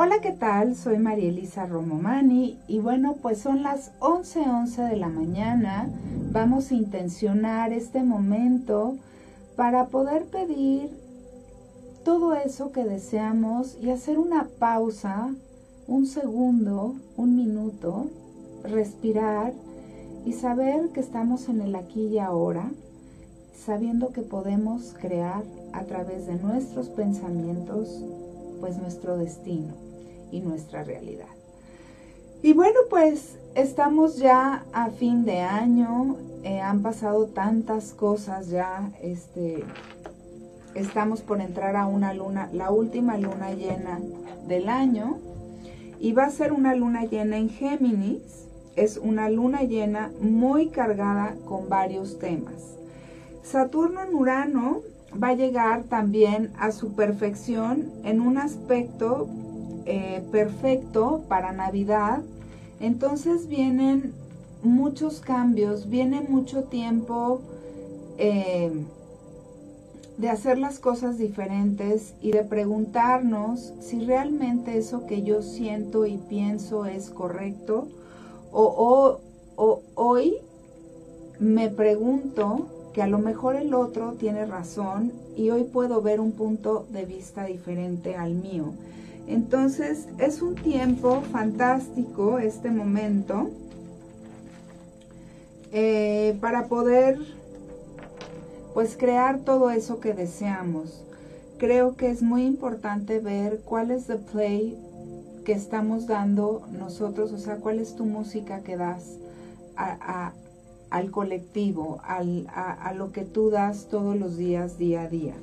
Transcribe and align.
Hola, 0.00 0.20
¿qué 0.22 0.30
tal? 0.30 0.76
Soy 0.76 0.96
María 0.98 1.28
Elisa 1.28 1.66
Romomani 1.66 2.56
y 2.68 2.78
bueno, 2.78 3.16
pues 3.20 3.40
son 3.40 3.64
las 3.64 3.90
11:11 3.98 4.48
11 4.48 4.82
de 4.82 4.96
la 4.96 5.08
mañana. 5.08 5.90
Vamos 6.30 6.70
a 6.70 6.76
intencionar 6.76 7.72
este 7.72 8.04
momento 8.04 8.94
para 9.56 9.88
poder 9.88 10.26
pedir 10.26 10.88
todo 12.04 12.34
eso 12.34 12.70
que 12.70 12.84
deseamos 12.84 13.76
y 13.82 13.90
hacer 13.90 14.20
una 14.20 14.46
pausa, 14.60 15.34
un 15.88 16.06
segundo, 16.06 16.94
un 17.16 17.34
minuto, 17.34 18.06
respirar 18.62 19.52
y 20.24 20.32
saber 20.32 20.90
que 20.90 21.00
estamos 21.00 21.48
en 21.48 21.60
el 21.60 21.74
aquí 21.74 22.06
y 22.06 22.20
ahora, 22.20 22.70
sabiendo 23.66 24.12
que 24.12 24.22
podemos 24.22 24.94
crear 25.00 25.42
a 25.72 25.82
través 25.86 26.28
de 26.28 26.36
nuestros 26.36 26.88
pensamientos 26.88 28.00
pues 28.60 28.76
nuestro 28.78 29.16
destino 29.16 29.87
y 30.30 30.40
nuestra 30.40 30.84
realidad. 30.84 31.28
Y 32.42 32.52
bueno, 32.52 32.78
pues 32.88 33.36
estamos 33.54 34.18
ya 34.18 34.64
a 34.72 34.90
fin 34.90 35.24
de 35.24 35.40
año, 35.40 36.16
eh, 36.44 36.60
han 36.60 36.82
pasado 36.82 37.26
tantas 37.26 37.92
cosas 37.92 38.48
ya, 38.48 38.90
este, 39.02 39.64
estamos 40.74 41.20
por 41.20 41.40
entrar 41.40 41.74
a 41.74 41.86
una 41.86 42.14
luna, 42.14 42.48
la 42.52 42.70
última 42.70 43.18
luna 43.18 43.52
llena 43.52 44.00
del 44.46 44.68
año, 44.68 45.18
y 45.98 46.12
va 46.12 46.26
a 46.26 46.30
ser 46.30 46.52
una 46.52 46.76
luna 46.76 47.04
llena 47.06 47.38
en 47.38 47.48
Géminis, 47.48 48.46
es 48.76 48.98
una 48.98 49.28
luna 49.28 49.62
llena 49.62 50.12
muy 50.20 50.68
cargada 50.68 51.34
con 51.44 51.68
varios 51.68 52.20
temas. 52.20 52.76
Saturno 53.42 54.02
en 54.02 54.14
Urano 54.14 54.82
va 55.20 55.28
a 55.28 55.34
llegar 55.34 55.82
también 55.84 56.52
a 56.58 56.70
su 56.70 56.92
perfección 56.92 57.90
en 58.04 58.20
un 58.20 58.38
aspecto 58.38 59.26
eh, 59.90 60.22
perfecto 60.30 61.22
para 61.28 61.52
Navidad. 61.52 62.20
Entonces 62.78 63.48
vienen 63.48 64.12
muchos 64.62 65.20
cambios, 65.20 65.88
viene 65.88 66.20
mucho 66.20 66.64
tiempo 66.64 67.40
eh, 68.18 68.70
de 70.18 70.28
hacer 70.28 70.58
las 70.58 70.78
cosas 70.78 71.16
diferentes 71.16 72.12
y 72.20 72.32
de 72.32 72.44
preguntarnos 72.44 73.72
si 73.80 74.04
realmente 74.04 74.76
eso 74.76 75.06
que 75.06 75.22
yo 75.22 75.40
siento 75.40 76.04
y 76.04 76.18
pienso 76.18 76.84
es 76.84 77.08
correcto 77.08 77.88
o, 78.52 79.20
o 79.56 79.80
hoy 79.94 80.34
me 81.40 81.70
pregunto 81.70 82.66
que 82.92 83.00
a 83.00 83.06
lo 83.06 83.20
mejor 83.20 83.56
el 83.56 83.72
otro 83.72 84.12
tiene 84.18 84.44
razón 84.44 85.12
y 85.34 85.48
hoy 85.48 85.64
puedo 85.64 86.02
ver 86.02 86.20
un 86.20 86.32
punto 86.32 86.84
de 86.90 87.06
vista 87.06 87.44
diferente 87.44 88.16
al 88.16 88.34
mío. 88.34 88.74
Entonces 89.28 90.08
es 90.18 90.40
un 90.40 90.54
tiempo 90.54 91.20
fantástico 91.20 92.38
este 92.38 92.70
momento 92.70 93.50
eh, 95.70 96.38
para 96.40 96.66
poder 96.66 97.18
pues 98.72 98.96
crear 98.96 99.40
todo 99.40 99.70
eso 99.70 100.00
que 100.00 100.14
deseamos. 100.14 101.04
Creo 101.58 101.94
que 101.94 102.10
es 102.10 102.22
muy 102.22 102.46
importante 102.46 103.18
ver 103.18 103.60
cuál 103.64 103.90
es 103.90 104.08
el 104.08 104.18
play 104.18 104.78
que 105.44 105.52
estamos 105.52 106.06
dando 106.06 106.62
nosotros, 106.78 107.32
o 107.32 107.38
sea, 107.38 107.56
cuál 107.56 107.80
es 107.80 107.96
tu 107.96 108.06
música 108.06 108.60
que 108.60 108.76
das 108.76 109.16
al 110.90 111.10
colectivo, 111.10 112.00
a, 112.02 112.92
lo 112.94 113.12
que 113.12 113.24
tú 113.24 113.50
das 113.50 113.88
todos 113.90 114.16
los 114.16 114.38
días, 114.38 114.78
día 114.78 115.02
a 115.02 115.08
día. 115.08 115.34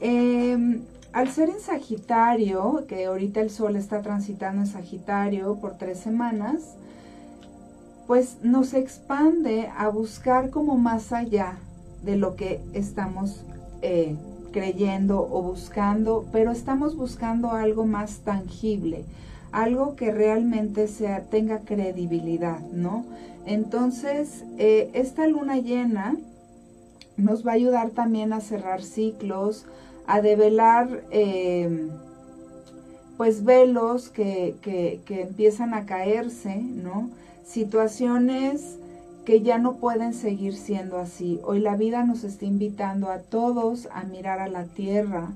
Em, 0.00 0.82
al 1.12 1.30
ser 1.30 1.48
en 1.50 1.60
Sagitario, 1.60 2.84
que 2.88 3.06
ahorita 3.06 3.40
el 3.40 3.50
Sol 3.50 3.76
está 3.76 4.02
transitando 4.02 4.62
en 4.62 4.66
Sagitario 4.66 5.56
por 5.56 5.76
tres 5.76 5.98
semanas, 5.98 6.76
pues 8.06 8.38
nos 8.42 8.74
expande 8.74 9.68
a 9.76 9.88
buscar 9.88 10.50
como 10.50 10.76
más 10.76 11.12
allá 11.12 11.58
de 12.02 12.16
lo 12.16 12.36
que 12.36 12.60
estamos 12.72 13.44
eh, 13.82 14.16
creyendo 14.52 15.28
o 15.30 15.42
buscando, 15.42 16.26
pero 16.32 16.50
estamos 16.50 16.96
buscando 16.96 17.52
algo 17.52 17.84
más 17.84 18.20
tangible, 18.20 19.04
algo 19.52 19.94
que 19.94 20.10
realmente 20.10 20.88
sea, 20.88 21.24
tenga 21.24 21.60
credibilidad, 21.60 22.60
¿no? 22.72 23.04
Entonces, 23.46 24.44
eh, 24.58 24.90
esta 24.94 25.26
luna 25.26 25.58
llena 25.58 26.16
nos 27.16 27.46
va 27.46 27.52
a 27.52 27.54
ayudar 27.54 27.90
también 27.90 28.32
a 28.32 28.40
cerrar 28.40 28.82
ciclos, 28.82 29.66
a 30.08 30.22
develar 30.22 31.04
em, 31.10 31.90
pues 33.18 33.44
velos 33.44 34.08
que, 34.08 34.56
que, 34.62 35.00
que, 35.04 35.22
empiezan 35.22 35.74
a 35.74 35.84
caerse, 35.84 36.56
¿no? 36.56 37.10
Situaciones 37.44 38.78
que 39.26 39.42
ya 39.42 39.58
no 39.58 39.74
pueden 39.74 40.14
seguir 40.14 40.56
siendo 40.56 40.98
así. 40.98 41.40
Hoy 41.44 41.60
la 41.60 41.76
vida 41.76 42.04
nos 42.04 42.24
está 42.24 42.46
invitando 42.46 43.10
a 43.10 43.18
todos 43.18 43.86
a 43.92 44.04
mirar 44.04 44.40
a 44.40 44.48
la 44.48 44.64
tierra 44.64 45.28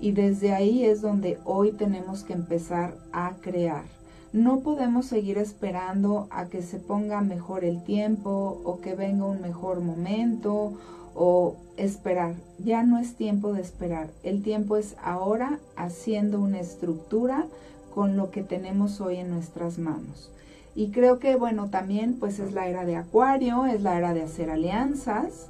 y 0.00 0.10
desde 0.10 0.52
ahí 0.52 0.84
es 0.84 1.00
donde 1.00 1.38
hoy 1.44 1.70
tenemos 1.70 2.24
que 2.24 2.32
empezar 2.32 2.94
a 3.12 3.34
crear. 3.40 3.84
No 4.32 4.58
podemos 4.58 5.06
seguir 5.06 5.38
esperando 5.38 6.26
a 6.30 6.46
que 6.46 6.62
se 6.62 6.80
ponga 6.80 7.20
mejor 7.20 7.64
el 7.64 7.84
tiempo 7.84 8.60
o 8.64 8.80
que 8.80 8.96
venga 8.96 9.24
un 9.24 9.40
mejor 9.40 9.80
momento 9.80 10.72
o 11.16 11.56
esperar. 11.76 12.34
Ya 12.58 12.82
no 12.82 12.98
es 12.98 13.14
tiempo 13.14 13.52
de 13.52 13.62
esperar. 13.62 14.08
El 14.22 14.42
tiempo 14.42 14.76
es 14.76 14.94
ahora 15.02 15.58
haciendo 15.74 16.38
una 16.38 16.60
estructura 16.60 17.46
con 17.94 18.16
lo 18.16 18.30
que 18.30 18.42
tenemos 18.42 19.00
hoy 19.00 19.16
en 19.16 19.30
nuestras 19.30 19.78
manos. 19.78 20.30
Y 20.74 20.90
creo 20.90 21.18
que, 21.18 21.36
bueno, 21.36 21.70
también 21.70 22.16
pues 22.20 22.38
es 22.38 22.52
la 22.52 22.68
era 22.68 22.84
de 22.84 22.96
Acuario, 22.96 23.64
es 23.64 23.82
la 23.82 23.96
era 23.96 24.12
de 24.12 24.22
hacer 24.22 24.50
alianzas, 24.50 25.48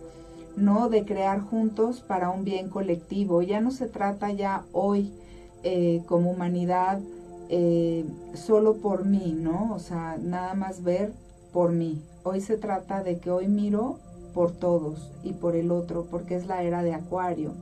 ¿no? 0.57 0.89
De 0.89 1.05
crear 1.05 1.41
juntos 1.41 2.01
para 2.01 2.31
un 2.31 2.45
bien 2.45 2.69
colectivo. 2.69 3.43
Ya 3.43 3.61
no 3.61 3.73
se 3.73 3.89
trata 3.89 4.31
ya 4.31 4.63
hoy 4.73 5.13
eh, 5.65 6.03
como 6.07 6.31
humanidad 6.31 7.01
eh, 7.49 8.05
solo 8.35 8.77
por 8.77 9.05
mí, 9.05 9.37
¿no? 9.37 9.75
O 9.75 9.81
sea, 9.81 10.17
nada 10.23 10.55
más 10.55 10.85
ver 10.85 11.13
por 11.53 11.73
mí. 11.73 12.01
Hoy 12.23 12.41
se 12.41 12.57
trata 12.57 13.03
de 13.03 13.19
que 13.19 13.31
hoy 13.33 13.49
miro 13.49 13.99
por 14.37 14.53
todos 14.53 15.11
y 15.25 15.33
por 15.33 15.57
el 15.57 15.71
otro, 15.71 16.07
porque 16.11 16.37
es 16.37 16.47
la 16.47 16.63
era 16.63 16.83
de 16.83 16.93
Acuario. 16.93 17.53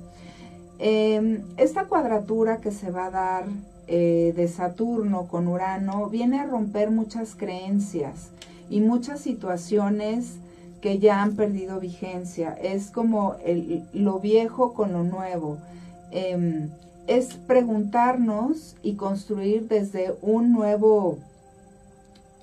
Em, 0.80 1.42
esta 1.56 1.84
cuadratura 1.84 2.56
que 2.56 2.72
se 2.72 2.90
va 2.90 3.06
a 3.06 3.10
dar 3.10 3.44
eh, 3.86 4.32
de 4.34 4.48
Saturno 4.48 5.28
con 5.28 5.46
Urano 5.46 6.08
viene 6.08 6.40
a 6.40 6.46
romper 6.46 6.90
muchas 6.90 7.36
creencias 7.36 8.30
y 8.68 8.80
muchas 8.80 9.20
situaciones 9.20 10.34
que 10.80 10.98
ya 10.98 11.22
han 11.22 11.36
perdido 11.36 11.78
vigencia. 11.78 12.58
Es 12.60 12.90
como 12.90 13.36
el, 13.44 13.84
lo 13.92 14.18
viejo 14.18 14.74
con 14.74 14.92
lo 14.92 15.04
nuevo. 15.04 15.58
Em, 16.10 16.70
es 17.06 17.34
preguntarnos 17.34 18.74
y 18.82 18.94
construir 18.94 19.68
desde 19.68 20.12
un 20.22 20.52
nuevo, 20.52 21.18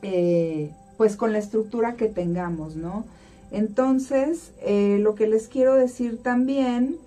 eh, 0.03 0.71
pues 0.95 1.17
con 1.17 1.33
la 1.33 1.39
estructura 1.39 1.95
que 1.95 2.07
tengamos, 2.07 2.77
¿no? 2.77 3.03
Entonces, 3.51 4.51
eh, 4.61 4.97
lo 4.99 5.15
que 5.15 5.27
les 5.27 5.47
quiero 5.47 5.75
decir 5.75 6.21
también, 6.21 6.97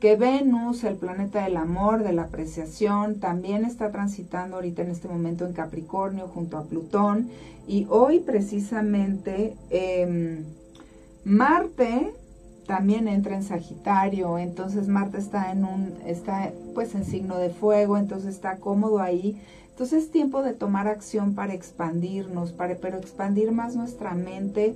que 0.00 0.14
Venus, 0.16 0.84
el 0.84 0.96
planeta 0.96 1.42
del 1.44 1.56
amor, 1.56 2.02
de 2.02 2.12
la 2.12 2.24
apreciación, 2.24 3.18
también 3.18 3.64
está 3.64 3.90
transitando 3.90 4.56
ahorita 4.56 4.82
en 4.82 4.90
este 4.90 5.08
momento 5.08 5.46
en 5.46 5.54
Capricornio 5.54 6.28
junto 6.28 6.58
a 6.58 6.64
Plutón. 6.64 7.30
Y 7.66 7.86
hoy 7.88 8.20
precisamente 8.20 9.54
em, 9.70 10.44
Marte 11.24 12.12
también 12.66 13.08
entra 13.08 13.36
en 13.36 13.42
Sagitario, 13.42 14.38
entonces 14.38 14.88
Marte 14.88 15.18
está 15.18 15.52
en 15.52 15.64
un, 15.64 15.94
está 16.04 16.52
pues 16.74 16.94
en 16.94 17.04
signo 17.04 17.38
de 17.38 17.50
fuego, 17.50 17.96
entonces 17.96 18.34
está 18.34 18.56
cómodo 18.56 19.00
ahí. 19.00 19.40
Entonces 19.70 20.04
es 20.04 20.10
tiempo 20.10 20.42
de 20.42 20.52
tomar 20.52 20.88
acción 20.88 21.34
para 21.34 21.54
expandirnos, 21.54 22.52
para, 22.52 22.76
pero 22.76 22.98
expandir 22.98 23.52
más 23.52 23.76
nuestra 23.76 24.14
mente 24.14 24.74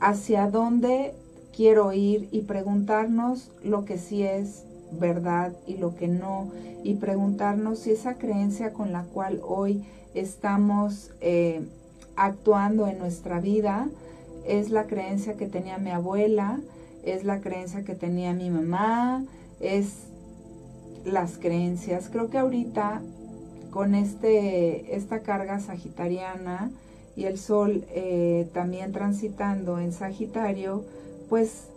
hacia 0.00 0.50
dónde 0.50 1.14
quiero 1.54 1.92
ir 1.92 2.28
y 2.32 2.42
preguntarnos 2.42 3.50
lo 3.62 3.84
que 3.84 3.98
sí 3.98 4.22
es 4.22 4.64
verdad 4.92 5.52
y 5.66 5.76
lo 5.76 5.94
que 5.94 6.08
no, 6.08 6.48
y 6.82 6.94
preguntarnos 6.94 7.80
si 7.80 7.92
esa 7.92 8.14
creencia 8.14 8.72
con 8.72 8.92
la 8.92 9.04
cual 9.04 9.40
hoy 9.46 9.84
estamos 10.14 11.10
eh, 11.20 11.60
actuando 12.16 12.88
en 12.88 12.98
nuestra 12.98 13.40
vida 13.40 13.88
es 14.46 14.70
la 14.70 14.84
creencia 14.84 15.36
que 15.36 15.46
tenía 15.46 15.78
mi 15.78 15.90
abuela, 15.90 16.60
es 17.04 17.24
la 17.24 17.40
creencia 17.40 17.84
que 17.84 17.94
tenía 17.94 18.32
mi 18.32 18.50
mamá, 18.50 19.24
es 19.60 19.92
las 21.04 21.38
creencias. 21.38 22.08
Creo 22.10 22.30
que 22.30 22.38
ahorita 22.38 23.00
con 23.70 23.94
este, 23.94 24.96
esta 24.96 25.20
carga 25.20 25.60
sagitariana 25.60 26.70
y 27.16 27.24
el 27.24 27.38
sol 27.38 27.84
eh, 27.90 28.48
también 28.52 28.92
transitando 28.92 29.78
en 29.78 29.92
Sagitario, 29.92 30.84
pues 31.28 31.68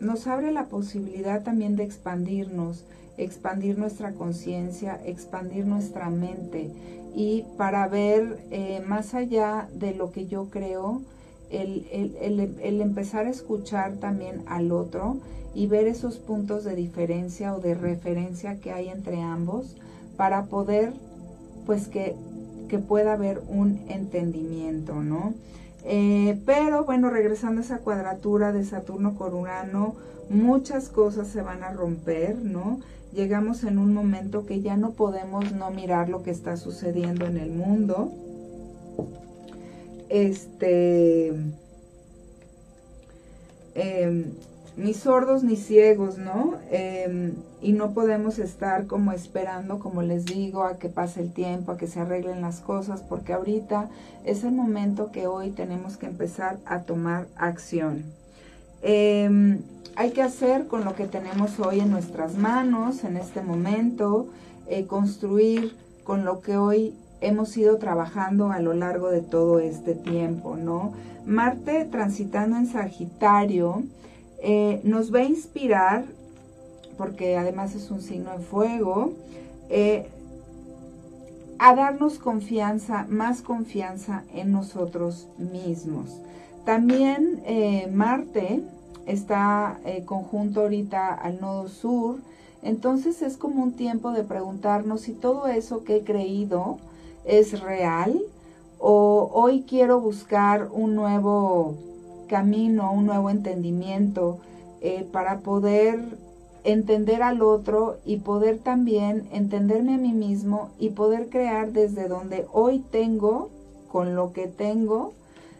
nos 0.00 0.26
abre 0.26 0.52
la 0.52 0.66
posibilidad 0.66 1.42
también 1.42 1.76
de 1.76 1.84
expandirnos, 1.84 2.84
expandir 3.16 3.78
nuestra 3.78 4.12
conciencia, 4.12 5.00
expandir 5.04 5.66
nuestra 5.66 6.10
mente. 6.10 6.70
Y 7.14 7.44
para 7.56 7.86
ver 7.88 8.38
eh, 8.50 8.82
más 8.86 9.14
allá 9.14 9.68
de 9.72 9.94
lo 9.94 10.10
que 10.10 10.26
yo 10.26 10.46
creo, 10.50 11.00
el, 11.50 11.86
el, 12.20 12.80
empezar 12.80 13.26
a 13.26 13.30
escuchar 13.30 13.94
también 14.00 14.42
al 14.46 14.72
otro 14.72 15.18
y 15.54 15.66
ver 15.68 15.86
esos 15.86 16.18
puntos 16.18 16.64
de 16.64 16.74
diferencia 16.74 17.54
o 17.54 17.60
de 17.60 17.74
referencia 17.74 18.58
que 18.58 18.72
hay 18.72 18.88
entre 18.88 19.20
ambos 19.20 19.76
para 20.16 20.46
poder 20.46 20.92
pues 21.66 21.86
que, 21.88 22.16
que 22.74 22.80
pueda 22.80 23.12
haber 23.12 23.40
un 23.46 23.82
entendimiento, 23.88 24.94
¿no? 25.00 25.34
Eh, 25.84 26.40
pero 26.44 26.84
bueno, 26.84 27.08
regresando 27.08 27.60
a 27.60 27.64
esa 27.64 27.78
cuadratura 27.78 28.52
de 28.52 28.64
Saturno 28.64 29.14
con 29.14 29.32
Urano, 29.32 29.94
muchas 30.28 30.88
cosas 30.88 31.28
se 31.28 31.40
van 31.40 31.62
a 31.62 31.70
romper, 31.70 32.34
¿no? 32.34 32.80
Llegamos 33.12 33.62
en 33.62 33.78
un 33.78 33.94
momento 33.94 34.44
que 34.44 34.60
ya 34.60 34.76
no 34.76 34.90
podemos 34.90 35.52
no 35.52 35.70
mirar 35.70 36.08
lo 36.08 36.24
que 36.24 36.32
está 36.32 36.56
sucediendo 36.56 37.26
en 37.26 37.36
el 37.36 37.52
mundo. 37.52 38.10
Este. 40.08 41.28
Em, 43.76 44.32
ni 44.76 44.92
sordos 44.92 45.44
ni 45.44 45.56
ciegos, 45.56 46.18
¿no? 46.18 46.54
Em, 46.70 47.34
y 47.62 47.72
no 47.72 47.92
podemos 47.92 48.38
estar 48.38 48.86
como 48.86 49.12
esperando, 49.12 49.78
como 49.78 50.02
les 50.02 50.24
digo, 50.24 50.64
a 50.64 50.78
que 50.78 50.88
pase 50.88 51.20
el 51.20 51.32
tiempo, 51.32 51.72
a 51.72 51.78
que 51.78 51.86
se 51.86 52.00
arreglen 52.00 52.40
las 52.40 52.60
cosas, 52.60 53.02
porque 53.02 53.32
ahorita 53.32 53.88
es 54.24 54.44
el 54.44 54.52
momento 54.52 55.12
que 55.12 55.26
hoy 55.26 55.50
tenemos 55.50 55.96
que 55.96 56.06
empezar 56.06 56.58
a 56.66 56.80
tomar 56.80 57.26
acción. 57.36 58.04
Em, 58.82 59.60
hay 59.96 60.10
que 60.10 60.22
hacer 60.22 60.66
con 60.66 60.84
lo 60.84 60.94
que 60.94 61.06
tenemos 61.06 61.60
hoy 61.60 61.80
en 61.80 61.90
nuestras 61.90 62.36
manos, 62.36 63.04
en 63.04 63.16
este 63.16 63.42
momento, 63.42 64.26
eh, 64.66 64.86
construir 64.86 65.76
con 66.02 66.24
lo 66.24 66.40
que 66.40 66.56
hoy 66.56 66.94
hemos 67.20 67.56
ido 67.56 67.78
trabajando 67.78 68.50
a 68.50 68.60
lo 68.60 68.74
largo 68.74 69.10
de 69.10 69.20
todo 69.20 69.58
este 69.58 69.94
tiempo, 69.94 70.56
¿no? 70.56 70.92
Marte 71.24 71.86
transitando 71.90 72.56
en 72.56 72.66
Sagitario, 72.66 73.84
eh, 74.46 74.80
nos 74.84 75.12
va 75.12 75.20
a 75.20 75.24
inspirar, 75.24 76.04
porque 76.98 77.38
además 77.38 77.74
es 77.74 77.90
un 77.90 78.02
signo 78.02 78.32
de 78.32 78.44
fuego, 78.44 79.14
eh, 79.70 80.06
a 81.58 81.74
darnos 81.74 82.18
confianza, 82.18 83.06
más 83.08 83.40
confianza 83.40 84.24
en 84.34 84.52
nosotros 84.52 85.28
mismos. 85.38 86.20
También 86.66 87.40
eh, 87.46 87.88
Marte 87.90 88.62
está 89.06 89.78
conjunto 90.04 90.60
ahorita 90.60 91.14
al 91.14 91.40
nodo 91.40 91.68
sur, 91.68 92.18
entonces 92.62 93.22
es 93.22 93.38
como 93.38 93.62
un 93.62 93.72
tiempo 93.72 94.12
de 94.12 94.24
preguntarnos 94.24 95.02
si 95.02 95.12
todo 95.12 95.46
eso 95.46 95.84
que 95.84 95.96
he 95.96 96.04
creído 96.04 96.78
es 97.24 97.60
real 97.60 98.20
o 98.78 99.30
hoy 99.32 99.64
quiero 99.66 100.00
buscar 100.00 100.68
un 100.70 100.94
nuevo 100.94 101.76
camino, 102.26 102.92
un 102.92 103.06
nuevo 103.06 103.30
entendimiento 103.30 104.38
eh, 104.80 105.06
para 105.10 105.38
poder 105.38 105.98
entender 106.64 107.22
al 107.22 107.42
otro 107.42 107.98
y 108.04 108.16
poder 108.16 108.58
también 108.58 109.28
entenderme 109.32 109.94
a 109.94 109.98
mí 109.98 110.12
mismo 110.12 110.70
y 110.78 110.90
poder 110.90 111.28
crear 111.28 111.72
desde 111.72 112.08
donde 112.08 112.46
hoy 112.52 112.78
tengo, 112.90 113.50
con 113.88 114.14
lo 114.14 114.32
que 114.32 114.46
tengo, 114.46 115.12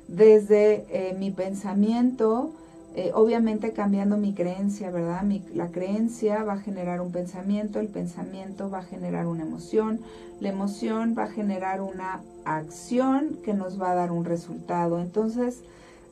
desde 0.08 0.84
eh, 0.88 1.14
mi 1.18 1.30
pensamiento, 1.30 2.50
eh, 2.96 3.10
obviamente 3.14 3.72
cambiando 3.72 4.16
mi 4.16 4.34
creencia, 4.34 4.90
¿verdad? 4.90 5.24
la 5.54 5.68
creencia 5.68 6.42
va 6.44 6.54
a 6.54 6.60
generar 6.60 7.00
un 7.00 7.12
pensamiento, 7.12 7.80
el 7.80 7.88
pensamiento 7.88 8.70
va 8.70 8.78
a 8.78 8.84
generar 8.84 9.26
una 9.26 9.42
emoción, 9.42 10.00
la 10.40 10.48
emoción 10.48 11.14
va 11.16 11.24
a 11.24 11.30
generar 11.30 11.80
una 11.80 12.20
acción 12.44 13.38
que 13.44 13.52
nos 13.52 13.80
va 13.80 13.92
a 13.92 13.94
dar 13.94 14.12
un 14.12 14.24
resultado. 14.24 15.00
Entonces, 15.00 15.62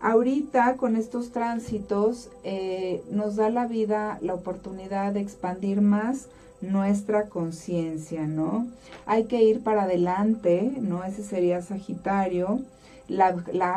Ahorita 0.03 0.77
con 0.79 0.97
estos 0.97 1.31
tránsitos 1.31 2.29
eh, 2.43 3.05
nos 3.13 3.37
da 3.37 3.51
la 3.51 3.69
vida 3.69 4.19
la 4.21 4.35
oportunidad 4.35 5.13
de 5.13 5.21
expandir 5.21 5.81
más 5.81 6.27
nuestra 6.61 7.29
conciencia, 7.29 8.27
¿no? 8.27 8.67
Hay 9.07 9.25
que 9.25 9.45
ir 9.45 9.63
para 9.63 9.85
adelante, 9.85 10.73
¿no? 10.81 11.05
Ese 11.05 11.23
sería 11.23 11.63
Sagitario. 11.63 12.63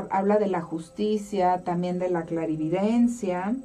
habla 0.10 0.40
de 0.40 0.48
la 0.48 0.62
justicia, 0.62 1.62
también 1.64 2.00
de 2.00 2.10
la 2.10 2.24
clarividencia, 2.24 3.56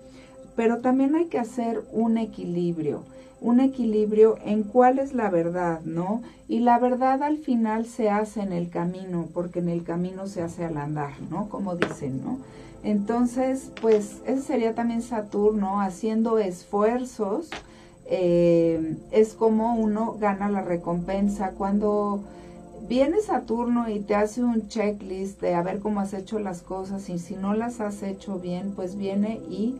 pero 0.55 0.81
también 0.81 1.15
hay 1.15 1.29
que 1.29 1.39
hacer 1.39 1.83
un 1.93 2.19
equilibrio 2.19 3.05
un 3.41 3.61
equilibrio 3.61 4.37
en 4.45 4.63
cuál 4.63 4.99
es 4.99 5.15
la 5.15 5.31
verdad, 5.31 5.81
¿no? 5.85 6.23
Y 6.49 6.61
la 6.61 6.79
verdad 6.79 7.23
al 7.23 7.39
final 7.39 7.87
se 7.87 8.11
hace 8.11 8.41
en 8.43 8.53
el 8.53 8.71
camino, 8.71 9.29
porque 9.33 9.61
en 9.61 9.69
el 9.69 9.83
camino 9.85 10.27
se 10.27 10.43
hace 10.43 10.65
al 10.65 10.77
andar, 10.77 11.13
¿no? 11.31 11.49
Como 11.49 11.77
dicen, 11.77 12.23
¿no? 12.25 12.39
Entonces, 12.83 13.71
pues 13.81 14.19
ese 14.27 14.43
sería 14.43 14.75
también 14.75 15.03
Saturno 15.03 15.81
haciendo 15.81 16.39
esfuerzos. 16.39 17.51
Eh, 18.07 18.97
es 19.13 19.35
como 19.35 19.77
uno 19.77 20.17
gana 20.19 20.49
la 20.51 20.63
recompensa 20.63 21.51
cuando 21.51 22.21
viene 22.89 23.21
Saturno 23.21 23.89
y 23.89 24.01
te 24.01 24.17
hace 24.17 24.43
un 24.43 24.69
checklist 24.69 25.41
de 25.41 25.55
a 25.55 25.63
ver 25.63 25.79
cómo 25.79 26.01
has 26.01 26.13
hecho 26.13 26.41
las 26.41 26.63
cosas 26.63 27.09
y 27.09 27.21
si 27.21 27.37
no 27.37 27.55
las 27.55 27.81
has 27.81 28.03
hecho 28.03 28.39
bien, 28.39 28.73
pues 28.75 28.97
viene 28.97 29.41
y 29.49 29.77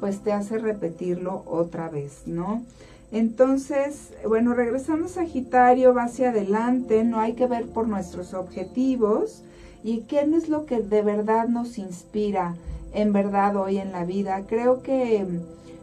pues 0.00 0.20
te 0.20 0.32
hace 0.32 0.58
repetirlo 0.58 1.42
otra 1.46 1.88
vez, 1.88 2.22
¿no? 2.26 2.62
Entonces, 3.12 4.12
bueno, 4.26 4.54
regresando 4.54 5.06
a 5.06 5.08
Sagitario, 5.08 5.92
va 5.94 6.04
hacia 6.04 6.30
adelante, 6.30 7.02
no 7.02 7.18
hay 7.18 7.32
que 7.32 7.46
ver 7.46 7.66
por 7.66 7.88
nuestros 7.88 8.34
objetivos 8.34 9.42
y 9.82 10.02
qué 10.02 10.20
es 10.20 10.48
lo 10.48 10.64
que 10.64 10.80
de 10.80 11.02
verdad 11.02 11.48
nos 11.48 11.78
inspira 11.78 12.54
en 12.92 13.12
verdad 13.12 13.56
hoy 13.56 13.78
en 13.78 13.90
la 13.90 14.04
vida. 14.04 14.44
Creo 14.46 14.82
que 14.82 15.26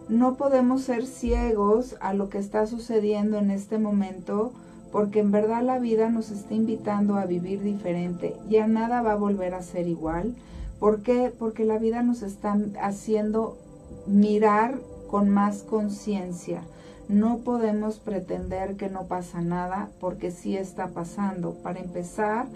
no 0.07 0.35
podemos 0.35 0.83
ser 0.83 1.05
ciegos 1.05 1.97
a 1.99 2.13
lo 2.13 2.29
que 2.29 2.37
está 2.37 2.65
sucediendo 2.65 3.37
en 3.37 3.51
este 3.51 3.77
momento 3.77 4.53
porque 4.93 5.19
en 5.19 5.31
verdad 5.31 5.63
la 5.63 5.79
vida 5.79 6.09
nos 6.09 6.31
está 6.31 6.53
invitando 6.53 7.17
a 7.17 7.25
vivir 7.25 7.61
diferente. 7.61 8.35
Ya 8.49 8.67
nada 8.67 9.01
va 9.01 9.13
a 9.13 9.17
volver 9.17 9.53
a 9.53 9.61
ser 9.61 9.89
igual. 9.89 10.33
¿Por 10.79 11.01
qué? 11.01 11.33
Porque 11.37 11.65
la 11.65 11.77
vida 11.77 12.03
nos 12.03 12.21
está 12.21 12.57
haciendo 12.81 13.57
mirar 14.05 14.79
con 15.09 15.29
más 15.29 15.63
conciencia 15.63 16.61
no 17.09 17.37
podemos 17.39 17.99
pretender 17.99 18.75
que 18.75 18.89
no 18.89 19.03
pasa 19.03 19.41
nada 19.41 19.89
porque 19.99 20.31
sí 20.31 20.57
está 20.57 20.87
pasando. 20.87 21.53
Para 21.63 21.79
empezar, 21.79 22.47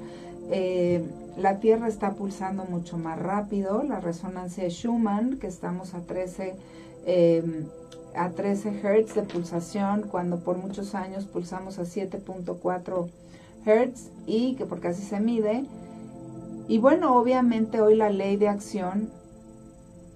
eh, 0.50 1.04
la 1.38 1.60
Tierra 1.60 1.88
está 1.88 2.14
pulsando 2.14 2.66
mucho 2.66 2.98
más 2.98 3.18
rápido. 3.18 3.84
La 3.84 4.00
resonancia 4.00 4.64
de 4.64 4.70
Schumann, 4.70 5.38
que 5.40 5.48
estamos 5.48 5.94
a 5.94 6.02
13, 6.02 6.56
em, 7.06 7.66
a 8.16 8.30
13 8.32 8.82
Hertz 8.82 9.16
de 9.16 9.24
pulsación, 9.24 10.04
cuando 10.04 10.40
por 10.40 10.58
muchos 10.58 10.96
años 10.96 11.26
pulsamos 11.26 11.80
a 11.80 11.86
7.4 11.86 13.10
Hertz 13.66 14.10
y 14.28 14.56
que 14.56 14.66
porque 14.66 14.90
así 14.90 15.04
se 15.04 15.20
mide. 15.22 15.64
Y 16.68 16.80
bueno, 16.80 17.16
obviamente 17.18 17.82
hoy 17.82 17.96
la 17.96 18.10
ley 18.10 18.36
de 18.36 18.50
acción 18.50 19.10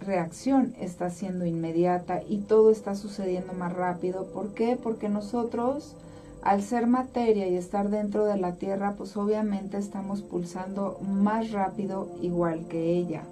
reacción 0.06 0.74
está 0.80 1.10
siendo 1.10 1.46
inmediata 1.46 2.22
y 2.28 2.38
todo 2.38 2.72
está 2.72 2.96
sucediendo 2.96 3.54
más 3.54 3.74
rápido. 3.74 4.26
¿Por 4.26 4.54
qué? 4.54 4.78
Porque 4.82 5.10
nosotros, 5.10 5.96
al 6.42 6.62
ser 6.62 6.88
materia 6.88 7.48
y 7.48 7.56
estar 7.56 7.90
dentro 7.90 8.26
de 8.26 8.38
la 8.38 8.54
Tierra, 8.54 8.94
pues 8.98 9.18
obviamente 9.18 9.78
estamos 9.78 10.22
pulsando 10.22 11.00
más 11.02 11.52
rápido 11.52 12.10
igual 12.22 12.66
que 12.68 12.94
ella. 12.94 13.24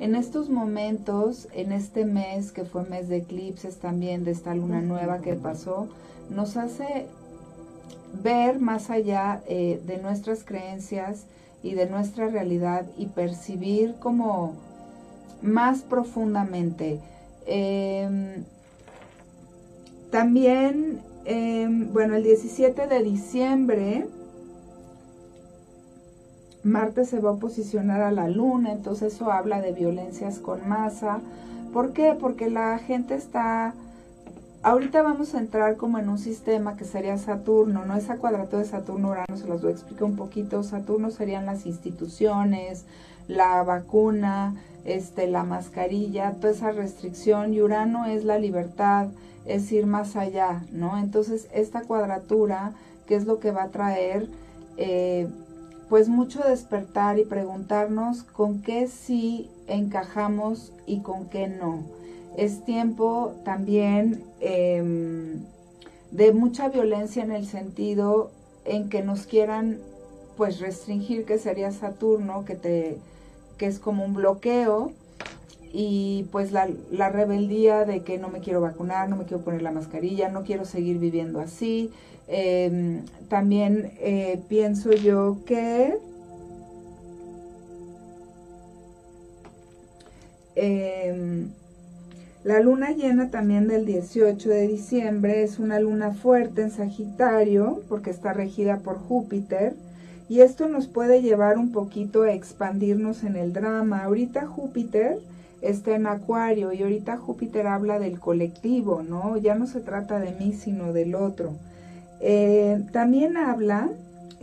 En 0.00 0.16
estos 0.16 0.50
momentos, 0.50 1.48
en 1.52 1.72
este 1.72 2.04
mes 2.04 2.50
que 2.50 2.64
fue 2.64 2.84
mes 2.84 3.08
de 3.08 3.18
eclipses 3.18 3.76
también, 3.76 4.24
de 4.24 4.32
esta 4.32 4.54
luna 4.54 4.80
nueva 4.80 5.20
que 5.20 5.34
pasó, 5.34 5.88
nos 6.30 6.56
hace 6.56 7.06
ver 8.22 8.58
más 8.58 8.90
allá 8.90 9.42
eh, 9.46 9.80
de 9.86 9.98
nuestras 9.98 10.44
creencias 10.44 11.26
y 11.62 11.74
de 11.74 11.88
nuestra 11.88 12.28
realidad 12.28 12.86
y 12.98 13.06
percibir 13.06 13.94
como 14.00 14.54
más 15.44 15.82
profundamente. 15.82 17.00
Em, 17.46 18.44
también, 20.10 21.00
em, 21.24 21.92
bueno, 21.92 22.16
el 22.16 22.22
17 22.22 22.86
de 22.86 23.02
diciembre, 23.02 24.06
Marte 26.62 27.04
se 27.04 27.20
va 27.20 27.32
a 27.32 27.36
posicionar 27.36 28.00
a 28.00 28.10
la 28.10 28.28
Luna, 28.28 28.72
entonces 28.72 29.14
eso 29.14 29.30
habla 29.30 29.60
de 29.60 29.72
violencias 29.72 30.38
con 30.38 30.66
masa. 30.66 31.20
¿Por 31.74 31.92
qué? 31.92 32.16
Porque 32.18 32.48
la 32.48 32.78
gente 32.78 33.14
está 33.14 33.74
ahorita 34.64 35.02
vamos 35.02 35.34
a 35.34 35.38
entrar 35.38 35.76
como 35.76 35.98
en 35.98 36.08
un 36.08 36.18
sistema 36.18 36.76
que 36.76 36.86
sería 36.86 37.18
Saturno, 37.18 37.84
¿no? 37.84 37.96
Esa 37.96 38.16
cuadratura 38.16 38.62
de 38.62 38.68
Saturno-Urano 38.68 39.36
se 39.36 39.46
las 39.46 39.60
voy 39.60 39.70
a 39.70 39.74
explicar 39.74 40.04
un 40.04 40.16
poquito. 40.16 40.62
Saturno 40.62 41.10
serían 41.10 41.44
las 41.44 41.66
instituciones, 41.66 42.86
la 43.28 43.62
vacuna, 43.62 44.56
este, 44.86 45.26
la 45.26 45.44
mascarilla, 45.44 46.32
toda 46.32 46.54
esa 46.54 46.72
restricción. 46.72 47.52
Y 47.52 47.60
Urano 47.60 48.06
es 48.06 48.24
la 48.24 48.38
libertad, 48.38 49.08
es 49.44 49.70
ir 49.70 49.84
más 49.84 50.16
allá, 50.16 50.62
¿no? 50.72 50.98
Entonces, 50.98 51.46
esta 51.52 51.82
cuadratura, 51.82 52.72
¿qué 53.06 53.16
es 53.16 53.26
lo 53.26 53.40
que 53.40 53.52
va 53.52 53.64
a 53.64 53.68
traer? 53.68 54.28
Eh, 54.78 55.28
pues 55.90 56.08
mucho 56.08 56.40
despertar 56.40 57.18
y 57.18 57.26
preguntarnos 57.26 58.22
con 58.22 58.62
qué 58.62 58.88
sí 58.88 59.50
encajamos 59.68 60.72
y 60.86 61.00
con 61.00 61.26
qué 61.26 61.48
no 61.48 61.80
es 62.36 62.64
tiempo 62.64 63.34
también 63.44 64.22
em, 64.44 65.40
de 66.10 66.32
mucha 66.32 66.68
violencia 66.68 67.24
en 67.24 67.32
el 67.32 67.46
sentido 67.46 68.30
en 68.64 68.88
que 68.88 69.02
nos 69.02 69.26
quieran 69.26 69.78
pues 70.36 70.60
restringir 70.60 71.24
que 71.24 71.38
sería 71.38 71.72
Saturno 71.72 72.44
que 72.44 72.54
te 72.54 72.98
que 73.58 73.66
es 73.66 73.78
como 73.78 74.04
un 74.04 74.14
bloqueo 74.14 74.92
y 75.72 76.26
pues 76.30 76.52
la, 76.52 76.68
la, 76.92 77.08
rebeldía 77.08 77.84
de 77.84 78.02
que 78.02 78.18
no 78.18 78.28
me 78.28 78.40
quiero 78.40 78.60
vacunar, 78.60 79.08
no 79.08 79.16
me 79.16 79.24
quiero 79.24 79.42
poner 79.42 79.62
la 79.62 79.72
mascarilla, 79.72 80.28
no 80.28 80.44
quiero 80.44 80.64
seguir 80.64 80.98
viviendo 80.98 81.40
así. 81.40 81.90
Em, 82.28 83.04
también 83.28 83.92
eh, 83.98 84.40
pienso 84.48 84.92
yo 84.92 85.38
que 85.46 85.96
eh, 90.54 91.46
la 92.44 92.60
luna 92.60 92.90
llena 92.90 93.30
también 93.30 93.68
del 93.68 93.86
18 93.86 94.50
de 94.50 94.68
diciembre 94.68 95.42
es 95.42 95.58
una 95.58 95.80
luna 95.80 96.12
fuerte 96.12 96.60
en 96.60 96.70
Sagitario 96.70 97.80
porque 97.88 98.10
está 98.10 98.34
regida 98.34 98.80
por 98.80 98.98
Júpiter 98.98 99.74
y 100.28 100.40
esto 100.40 100.68
nos 100.68 100.86
puede 100.86 101.22
llevar 101.22 101.56
un 101.56 101.72
poquito 101.72 102.22
a 102.22 102.32
expandirnos 102.32 103.24
en 103.24 103.36
el 103.36 103.54
drama. 103.54 104.04
Ahorita 104.04 104.46
Júpiter 104.46 105.18
está 105.62 105.96
en 105.96 106.06
Acuario 106.06 106.70
y 106.74 106.82
ahorita 106.82 107.16
Júpiter 107.16 107.66
habla 107.66 107.98
del 107.98 108.20
colectivo, 108.20 109.02
¿no? 109.02 109.38
Ya 109.38 109.54
no 109.54 109.66
se 109.66 109.80
trata 109.80 110.20
de 110.20 110.32
mí 110.32 110.52
sino 110.52 110.92
del 110.92 111.14
otro. 111.14 111.54
Eh, 112.20 112.82
también 112.92 113.38
habla 113.38 113.88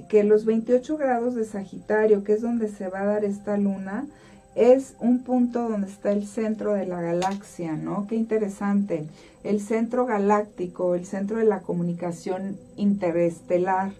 que 0.10 0.24
los 0.24 0.46
28 0.46 0.98
grados 0.98 1.36
de 1.36 1.46
Sagitario, 1.46 2.24
que 2.24 2.34
es 2.34 2.41
donde 2.41 2.67
se 2.67 2.88
va 2.88 3.01
a 3.01 3.05
dar 3.05 3.25
esta 3.25 3.58
luna, 3.58 4.08
es 4.55 4.96
un 5.00 5.24
punto 5.24 5.70
donde 5.70 5.88
está 5.88 6.12
el 6.12 6.27
centro 6.27 6.74
de 6.74 6.86
la 6.86 7.01
galaxia, 7.01 7.74
¿no? 7.74 8.08
Qué 8.08 8.15
interesante. 8.15 9.05
El 9.43 9.62
centro 9.62 10.05
galáctico, 10.05 10.96
el 10.96 11.05
centro 11.05 11.38
de 11.38 11.46
la 11.46 11.62
comunicación 11.62 12.58
interestelar. 12.75 13.93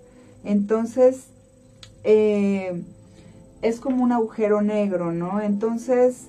Entonces, 0.44 1.28
eh, 2.04 2.84
es 3.62 3.80
como 3.80 4.04
un 4.04 4.12
agujero 4.12 4.62
negro, 4.62 5.12
¿no? 5.12 5.40
Entonces, 5.42 6.28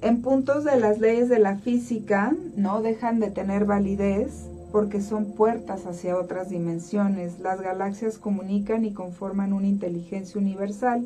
en 0.00 0.22
puntos 0.22 0.64
de 0.64 0.78
las 0.78 0.98
leyes 0.98 1.28
de 1.28 1.38
la 1.38 1.56
física, 1.56 2.34
¿no? 2.56 2.80
Dejan 2.80 3.20
de 3.20 3.30
tener 3.30 3.66
validez 3.66 4.46
porque 4.72 5.00
son 5.00 5.32
puertas 5.32 5.86
hacia 5.86 6.16
otras 6.16 6.48
dimensiones. 6.48 7.38
Las 7.40 7.60
galaxias 7.60 8.18
comunican 8.18 8.84
y 8.84 8.92
conforman 8.92 9.52
una 9.52 9.66
inteligencia 9.66 10.40
universal 10.40 11.04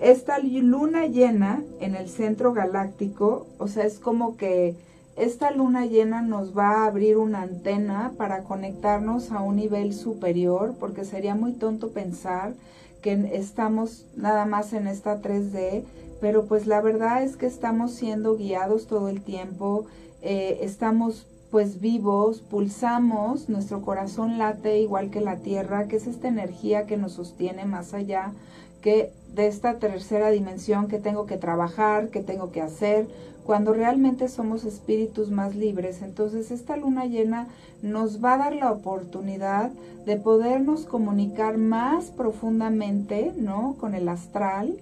esta 0.00 0.38
luna 0.38 1.06
llena 1.06 1.62
en 1.78 1.94
el 1.94 2.08
centro 2.08 2.54
galáctico, 2.54 3.46
o 3.58 3.68
sea, 3.68 3.84
es 3.84 3.98
como 3.98 4.36
que 4.36 4.74
esta 5.16 5.50
luna 5.50 5.84
llena 5.84 6.22
nos 6.22 6.56
va 6.56 6.70
a 6.70 6.86
abrir 6.86 7.18
una 7.18 7.42
antena 7.42 8.12
para 8.16 8.42
conectarnos 8.42 9.30
a 9.30 9.42
un 9.42 9.56
nivel 9.56 9.92
superior, 9.92 10.74
porque 10.80 11.04
sería 11.04 11.34
muy 11.34 11.52
tonto 11.52 11.90
pensar 11.90 12.54
que 13.02 13.30
estamos 13.34 14.06
nada 14.16 14.46
más 14.46 14.72
en 14.72 14.86
esta 14.86 15.20
3D, 15.20 15.82
pero 16.20 16.46
pues 16.46 16.66
la 16.66 16.80
verdad 16.80 17.22
es 17.22 17.36
que 17.36 17.46
estamos 17.46 17.92
siendo 17.92 18.36
guiados 18.36 18.86
todo 18.86 19.10
el 19.10 19.20
tiempo, 19.20 19.84
eh, 20.22 20.60
estamos 20.62 21.26
pues 21.50 21.80
vivos, 21.80 22.40
pulsamos, 22.40 23.50
nuestro 23.50 23.82
corazón 23.82 24.38
late 24.38 24.80
igual 24.80 25.10
que 25.10 25.20
la 25.20 25.36
tierra, 25.36 25.88
que 25.88 25.96
es 25.96 26.06
esta 26.06 26.28
energía 26.28 26.86
que 26.86 26.96
nos 26.96 27.12
sostiene 27.12 27.66
más 27.66 27.92
allá 27.92 28.32
que 28.80 29.12
de 29.34 29.46
esta 29.46 29.78
tercera 29.78 30.30
dimensión 30.30 30.88
que 30.88 30.98
tengo 30.98 31.26
que 31.26 31.36
trabajar, 31.36 32.08
que 32.08 32.20
tengo 32.20 32.50
que 32.50 32.60
hacer, 32.60 33.06
cuando 33.44 33.72
realmente 33.72 34.28
somos 34.28 34.64
espíritus 34.64 35.30
más 35.30 35.56
libres. 35.56 36.02
Entonces 36.02 36.50
esta 36.50 36.76
luna 36.76 37.06
llena 37.06 37.48
nos 37.82 38.22
va 38.22 38.34
a 38.34 38.38
dar 38.38 38.54
la 38.54 38.70
oportunidad 38.70 39.70
de 40.06 40.16
podernos 40.16 40.84
comunicar 40.84 41.58
más 41.58 42.06
profundamente, 42.10 43.32
¿no? 43.36 43.76
Con 43.78 43.94
el 43.94 44.08
astral, 44.08 44.76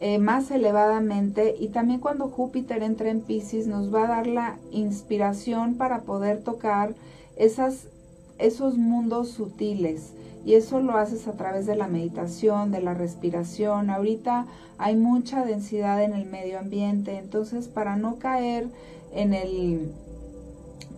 eh, 0.00 0.18
más 0.18 0.50
elevadamente 0.50 1.54
y 1.58 1.68
también 1.68 2.00
cuando 2.00 2.28
Júpiter 2.28 2.82
entra 2.82 3.08
en 3.08 3.20
Pisces 3.20 3.68
nos 3.68 3.94
va 3.94 4.04
a 4.04 4.08
dar 4.08 4.26
la 4.26 4.58
inspiración 4.72 5.76
para 5.76 6.00
poder 6.00 6.42
tocar 6.42 6.94
esas, 7.36 7.86
esos 8.42 8.76
mundos 8.76 9.30
sutiles 9.30 10.12
y 10.44 10.54
eso 10.54 10.80
lo 10.80 10.96
haces 10.96 11.28
a 11.28 11.32
través 11.32 11.66
de 11.66 11.76
la 11.76 11.86
meditación, 11.86 12.72
de 12.72 12.82
la 12.82 12.94
respiración. 12.94 13.90
Ahorita 13.90 14.46
hay 14.78 14.96
mucha 14.96 15.44
densidad 15.44 16.02
en 16.02 16.14
el 16.14 16.24
medio 16.26 16.58
ambiente, 16.58 17.18
entonces 17.18 17.68
para 17.68 17.96
no 17.96 18.18
caer 18.18 18.66
en 19.14 19.34
el 19.34 19.92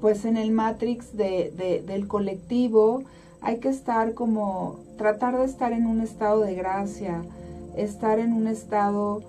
pues 0.00 0.24
en 0.24 0.36
el 0.36 0.50
matrix 0.50 1.16
de, 1.16 1.82
del 1.86 2.08
colectivo 2.08 3.04
hay 3.40 3.58
que 3.58 3.68
estar 3.68 4.12
como 4.14 4.76
tratar 4.98 5.38
de 5.38 5.44
estar 5.44 5.72
en 5.72 5.86
un 5.86 6.00
estado 6.00 6.40
de 6.40 6.54
gracia, 6.54 7.22
estar 7.76 8.18
en 8.18 8.32
un 8.32 8.46
estado 8.46 9.22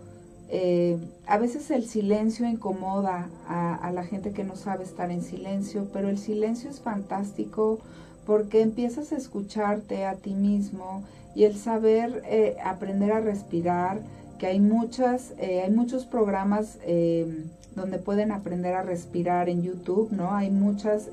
eh, 0.49 0.97
a 1.27 1.37
veces 1.37 1.71
el 1.71 1.85
silencio 1.85 2.47
incomoda 2.47 3.29
a, 3.47 3.91
la 3.91 4.03
gente 4.03 4.31
que 4.31 4.43
no 4.43 4.55
sabe 4.55 4.83
estar 4.83 5.11
en 5.11 5.21
silencio, 5.21 5.87
pero 5.91 6.09
el 6.09 6.17
silencio 6.17 6.69
es 6.69 6.81
fantástico 6.81 7.79
porque 8.25 8.61
empiezas 8.61 9.11
a 9.11 9.17
escucharte 9.17 10.05
a 10.05 10.15
ti 10.15 10.33
mismo 10.33 11.03
y 11.35 11.43
el 11.43 11.55
saber 11.55 12.23
eh, 12.25 12.57
aprender 12.63 13.11
a 13.11 13.19
respirar, 13.19 13.99
que 14.39 14.47
hay 14.47 14.59
muchas, 14.59 15.33
eh, 15.37 15.61
hay 15.63 15.71
muchos 15.71 16.05
programas 16.05 16.77
eh, 16.83 17.45
donde 17.75 17.97
pueden 17.97 18.31
aprender 18.31 18.73
a 18.73 18.83
respirar 18.83 19.49
en 19.49 19.61
YouTube, 19.61 20.11
¿no? 20.11 20.33
Hay 20.33 20.49
muchas 20.49 21.09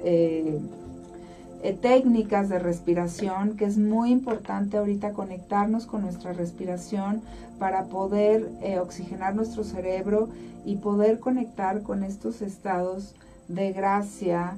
técnicas 1.80 2.48
de 2.48 2.58
respiración 2.58 3.56
que 3.56 3.64
es 3.64 3.78
muy 3.78 4.10
importante 4.10 4.76
ahorita 4.76 5.12
conectarnos 5.12 5.86
con 5.86 6.02
nuestra 6.02 6.32
respiración 6.32 7.22
para 7.58 7.84
poder 7.84 8.48
oxigenar 8.80 9.36
nuestro 9.36 9.62
cerebro 9.62 10.28
y 10.64 10.76
poder 10.76 11.20
conectar 11.20 11.82
con 11.82 12.02
estos 12.02 12.42
estados 12.42 13.14
de 13.46 13.72
gracia, 13.72 14.56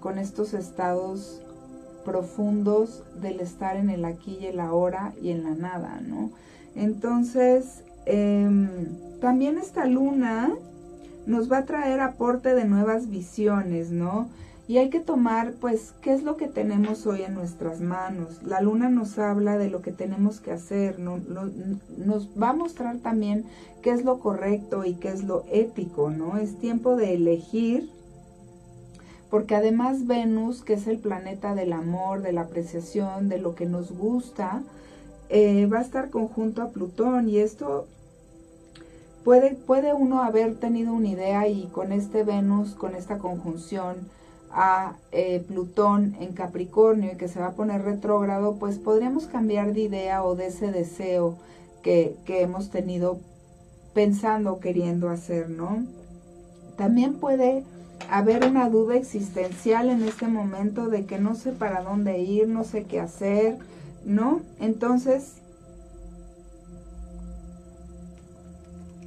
con 0.00 0.18
estos 0.18 0.52
estados 0.52 1.42
profundos 2.04 3.02
del 3.20 3.40
estar 3.40 3.76
en 3.76 3.90
el 3.90 4.04
aquí 4.04 4.38
y 4.40 4.46
el 4.46 4.60
ahora 4.60 5.12
y 5.22 5.30
en 5.30 5.44
la 5.44 5.54
nada, 5.54 6.00
¿no? 6.06 6.30
Entonces, 6.74 7.84
em, 8.06 8.68
también 9.20 9.58
esta 9.58 9.86
luna 9.86 10.52
nos 11.26 11.50
va 11.50 11.58
a 11.58 11.64
traer 11.64 12.00
aporte 12.00 12.54
de 12.54 12.64
nuevas 12.64 13.08
visiones, 13.08 13.90
¿no? 13.90 14.28
Y 14.68 14.78
hay 14.78 14.90
que 14.90 15.00
tomar, 15.00 15.54
pues, 15.60 15.92
qué 16.00 16.12
es 16.12 16.22
lo 16.22 16.36
que 16.36 16.46
tenemos 16.46 17.06
hoy 17.06 17.22
en 17.22 17.34
nuestras 17.34 17.80
manos. 17.80 18.42
La 18.44 18.60
luna 18.60 18.88
nos 18.88 19.18
habla 19.18 19.58
de 19.58 19.68
lo 19.68 19.82
que 19.82 19.92
tenemos 19.92 20.40
que 20.40 20.52
hacer, 20.52 20.98
¿no? 20.98 21.18
nos 21.98 22.28
va 22.40 22.50
a 22.50 22.54
mostrar 22.54 22.98
también 22.98 23.44
qué 23.82 23.90
es 23.90 24.04
lo 24.04 24.20
correcto 24.20 24.84
y 24.84 24.94
qué 24.94 25.08
es 25.08 25.24
lo 25.24 25.44
ético, 25.50 26.10
¿no? 26.10 26.36
Es 26.36 26.58
tiempo 26.58 26.96
de 26.96 27.14
elegir 27.14 27.90
porque 29.32 29.54
además 29.54 30.06
Venus, 30.06 30.60
que 30.60 30.74
es 30.74 30.86
el 30.86 30.98
planeta 30.98 31.54
del 31.54 31.72
amor, 31.72 32.20
de 32.20 32.32
la 32.32 32.42
apreciación, 32.42 33.30
de 33.30 33.38
lo 33.38 33.54
que 33.54 33.64
nos 33.64 33.90
gusta, 33.90 34.62
eh, 35.30 35.64
va 35.64 35.78
a 35.78 35.80
estar 35.80 36.10
conjunto 36.10 36.60
a 36.60 36.68
Plutón 36.68 37.30
y 37.30 37.38
esto 37.38 37.86
puede, 39.24 39.54
puede 39.54 39.94
uno 39.94 40.22
haber 40.22 40.56
tenido 40.56 40.92
una 40.92 41.08
idea 41.08 41.48
y 41.48 41.68
con 41.68 41.92
este 41.92 42.24
Venus, 42.24 42.74
con 42.74 42.94
esta 42.94 43.16
conjunción 43.16 43.96
a 44.52 44.96
eh, 45.12 45.42
Plutón 45.46 46.16
en 46.20 46.32
Capricornio 46.32 47.12
y 47.12 47.16
que 47.16 47.28
se 47.28 47.40
va 47.40 47.48
a 47.48 47.52
poner 47.52 47.82
retrógrado, 47.82 48.56
pues 48.56 48.78
podríamos 48.78 49.26
cambiar 49.26 49.72
de 49.72 49.80
idea 49.80 50.24
o 50.24 50.34
de 50.34 50.46
ese 50.46 50.70
deseo 50.70 51.36
que, 51.82 52.16
que 52.26 52.42
hemos 52.42 52.70
tenido 52.70 53.18
pensando, 53.94 54.60
queriendo 54.60 55.08
hacer, 55.08 55.48
¿no? 55.48 55.84
También 56.76 57.14
puede 57.14 57.64
haber 58.10 58.44
una 58.46 58.68
duda 58.68 58.96
existencial 58.96 59.88
en 59.88 60.02
este 60.02 60.26
momento 60.26 60.88
de 60.88 61.06
que 61.06 61.18
no 61.18 61.34
sé 61.34 61.52
para 61.52 61.82
dónde 61.82 62.18
ir, 62.20 62.48
no 62.48 62.64
sé 62.64 62.84
qué 62.84 63.00
hacer, 63.00 63.58
¿no? 64.04 64.40
Entonces, 64.60 65.34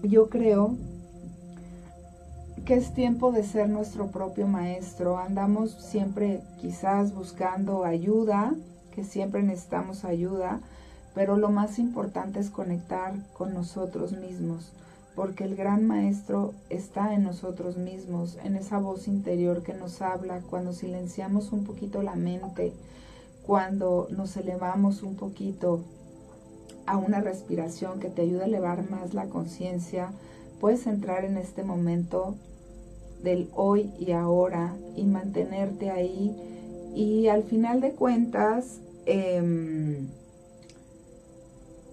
yo 0.03 0.29
creo 0.29 0.75
que 2.65 2.73
es 2.73 2.95
tiempo 2.95 3.31
de 3.31 3.43
ser 3.43 3.69
nuestro 3.69 4.07
propio 4.07 4.47
maestro. 4.47 5.19
Andamos 5.19 5.71
siempre 5.71 6.41
quizás 6.59 7.13
buscando 7.13 7.85
ayuda, 7.85 8.55
que 8.95 9.03
siempre 9.03 9.43
necesitamos 9.43 10.03
ayuda, 10.03 10.61
pero 11.13 11.37
lo 11.37 11.49
más 11.49 11.77
importante 11.77 12.39
es 12.39 12.49
conectar 12.49 13.13
con 13.37 13.53
nosotros 13.53 14.13
mismos, 14.13 14.71
porque 15.15 15.43
el 15.43 15.55
gran 15.55 15.85
maestro 15.85 16.53
está 16.71 17.13
en 17.13 17.23
nosotros 17.23 17.77
mismos, 17.77 18.39
en 18.43 18.55
esa 18.55 18.79
voz 18.79 19.07
interior 19.07 19.61
que 19.61 19.75
nos 19.75 20.01
habla 20.01 20.41
cuando 20.49 20.73
silenciamos 20.73 21.51
un 21.51 21.65
poquito 21.65 22.01
la 22.01 22.15
mente, 22.15 22.73
cuando 23.45 24.07
nos 24.09 24.35
elevamos 24.37 25.03
un 25.03 25.15
poquito 25.15 25.81
a 26.87 26.97
una 26.97 27.21
respiración 27.21 27.99
que 27.99 28.09
te 28.09 28.23
ayuda 28.23 28.45
a 28.45 28.47
elevar 28.47 28.89
más 28.89 29.13
la 29.13 29.25
conciencia, 29.25 30.09
puedes 30.59 30.87
entrar 30.87 31.25
en 31.25 31.37
este 31.37 31.63
momento 31.63 32.35
del 33.25 33.49
hoy 33.53 33.91
y 33.99 34.13
ahora 34.13 34.73
y 34.95 35.03
mantenerte 35.03 35.89
ahí 35.89 36.33
y 36.95 37.27
al 37.27 37.43
final 37.43 37.81
de 37.81 37.91
cuentas 37.91 38.79
em, 39.05 40.07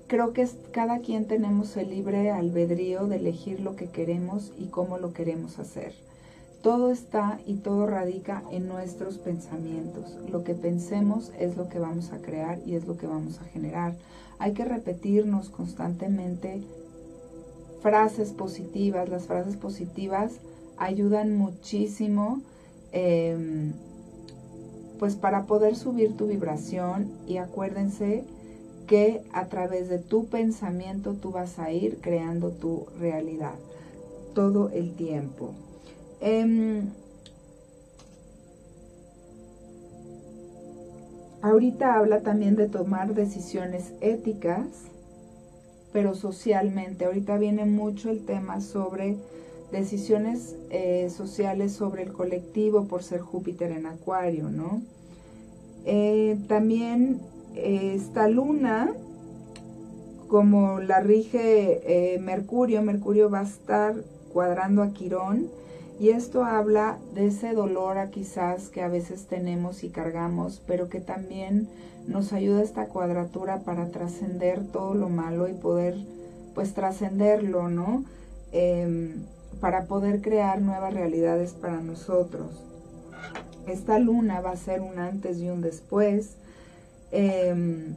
creo 0.06 0.32
que 0.32 0.46
cada 0.70 1.00
quien 1.00 1.24
tenemos 1.24 1.76
el 1.76 1.90
libre 1.90 2.30
albedrío 2.30 3.08
de 3.08 3.16
elegir 3.16 3.58
lo 3.58 3.74
que 3.74 3.86
queremos 3.86 4.52
y 4.56 4.66
cómo 4.66 4.98
lo 4.98 5.12
queremos 5.12 5.58
hacer. 5.58 5.92
Todo 6.62 6.92
está 6.92 7.40
y 7.44 7.54
todo 7.54 7.86
radica 7.86 8.44
en 8.52 8.68
nuestros 8.68 9.18
pensamientos. 9.18 10.16
Lo 10.30 10.44
que 10.44 10.54
pensemos 10.54 11.32
es 11.40 11.56
lo 11.56 11.68
que 11.68 11.80
vamos 11.80 12.12
a 12.12 12.18
crear 12.18 12.60
y 12.64 12.76
es 12.76 12.86
lo 12.86 12.96
que 12.96 13.08
vamos 13.08 13.40
a 13.40 13.44
generar. 13.44 13.94
Hay 14.38 14.52
que 14.52 14.64
repetirnos 14.64 15.48
constantemente 15.48 16.62
frases 17.80 18.30
positivas. 18.30 19.08
Las 19.08 19.26
frases 19.26 19.56
positivas 19.56 20.34
ayudan 20.82 21.36
muchísimo 21.36 22.42
em, 22.92 23.72
pues 24.98 25.14
para 25.16 25.44
poder 25.44 25.76
subir 25.76 26.16
tu 26.16 26.26
vibración 26.26 27.10
y 27.26 27.36
acuérdense 27.38 28.24
que 28.86 29.22
a 29.32 29.46
través 29.46 29.88
de 29.88 29.98
tu 29.98 30.26
pensamiento 30.26 31.14
tú 31.14 31.30
vas 31.30 31.58
a 31.58 31.72
ir 31.72 31.98
creando 32.00 32.50
tu 32.50 32.86
realidad 32.98 33.54
todo 34.34 34.70
el 34.70 34.94
tiempo. 34.94 35.54
Em, 36.20 36.90
ahorita 41.42 41.96
habla 41.96 42.20
también 42.20 42.56
de 42.56 42.68
tomar 42.68 43.14
decisiones 43.14 43.92
éticas, 44.00 44.66
pero 45.92 46.14
socialmente. 46.14 47.04
Ahorita 47.04 47.38
viene 47.38 47.64
mucho 47.66 48.10
el 48.10 48.24
tema 48.24 48.60
sobre 48.60 49.16
decisiones 49.72 50.54
eh, 50.70 51.10
sociales 51.10 51.72
sobre 51.72 52.02
el 52.02 52.12
colectivo 52.12 52.84
por 52.84 53.02
ser 53.02 53.20
Júpiter 53.20 53.72
en 53.72 53.86
Acuario, 53.86 54.50
¿no? 54.50 54.82
Eh, 55.84 56.38
también 56.46 57.20
eh, 57.56 57.94
esta 57.96 58.28
luna, 58.28 58.92
como 60.28 60.78
la 60.78 61.00
rige 61.00 62.18
Mercurio, 62.20 62.82
Mercurio 62.82 63.28
va 63.28 63.40
a 63.40 63.44
estar 63.44 63.94
cuadrando 64.32 64.82
a 64.82 64.92
Quirón 64.92 65.48
y 65.98 66.10
esto 66.10 66.44
habla 66.44 66.98
de 67.14 67.26
ese 67.26 67.52
dolor 67.52 67.98
a 67.98 68.10
quizás 68.10 68.68
que 68.68 68.82
a 68.82 68.88
veces 68.88 69.26
tenemos 69.26 69.84
y 69.84 69.90
cargamos, 69.90 70.62
pero 70.66 70.88
que 70.88 71.00
también 71.00 71.68
nos 72.06 72.32
ayuda 72.32 72.62
esta 72.62 72.86
cuadratura 72.86 73.60
para 73.60 73.88
trascender 73.88 74.66
todo 74.66 74.94
lo 74.94 75.08
malo 75.08 75.48
y 75.48 75.52
poder 75.52 75.96
pues 76.54 76.72
trascenderlo, 76.74 77.68
¿no? 77.68 78.04
Para 79.62 79.84
poder 79.84 80.20
crear 80.20 80.60
nuevas 80.60 80.92
realidades 80.92 81.52
para 81.52 81.80
nosotros. 81.80 82.64
Esta 83.68 84.00
luna 84.00 84.40
va 84.40 84.50
a 84.50 84.56
ser 84.56 84.80
un 84.80 84.98
antes 84.98 85.38
y 85.38 85.48
un 85.48 85.60
después. 85.60 86.34
Em, 87.12 87.94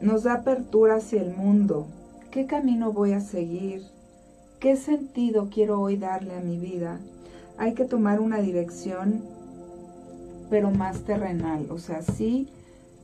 nos 0.00 0.22
da 0.22 0.32
apertura 0.32 0.96
hacia 0.96 1.20
el 1.20 1.36
mundo. 1.36 1.86
¿Qué 2.30 2.46
camino 2.46 2.90
voy 2.90 3.12
a 3.12 3.20
seguir? 3.20 3.82
¿Qué 4.60 4.76
sentido 4.76 5.50
quiero 5.52 5.78
hoy 5.78 5.98
darle 5.98 6.34
a 6.34 6.40
mi 6.40 6.56
vida? 6.56 7.00
Hay 7.58 7.74
que 7.74 7.84
tomar 7.84 8.18
una 8.18 8.38
dirección, 8.38 9.20
pero 10.48 10.70
más 10.70 11.02
terrenal. 11.02 11.66
O 11.70 11.78
sea, 11.78 12.00
sí, 12.00 12.48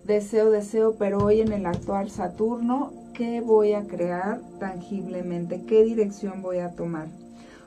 deseo, 0.07 0.51
deseo, 0.51 0.94
pero 0.99 1.18
hoy 1.18 1.42
en 1.42 1.53
el 1.53 1.66
actual 1.66 2.09
Saturno, 2.09 2.94
¿qué 3.12 3.42
voy 3.42 3.75
a 3.75 3.87
crear 3.87 4.40
tangiblemente? 4.59 5.61
¿Qué 5.66 5.85
dirección 5.85 6.40
voy 6.40 6.61
a 6.61 6.70
tomar? 6.70 7.09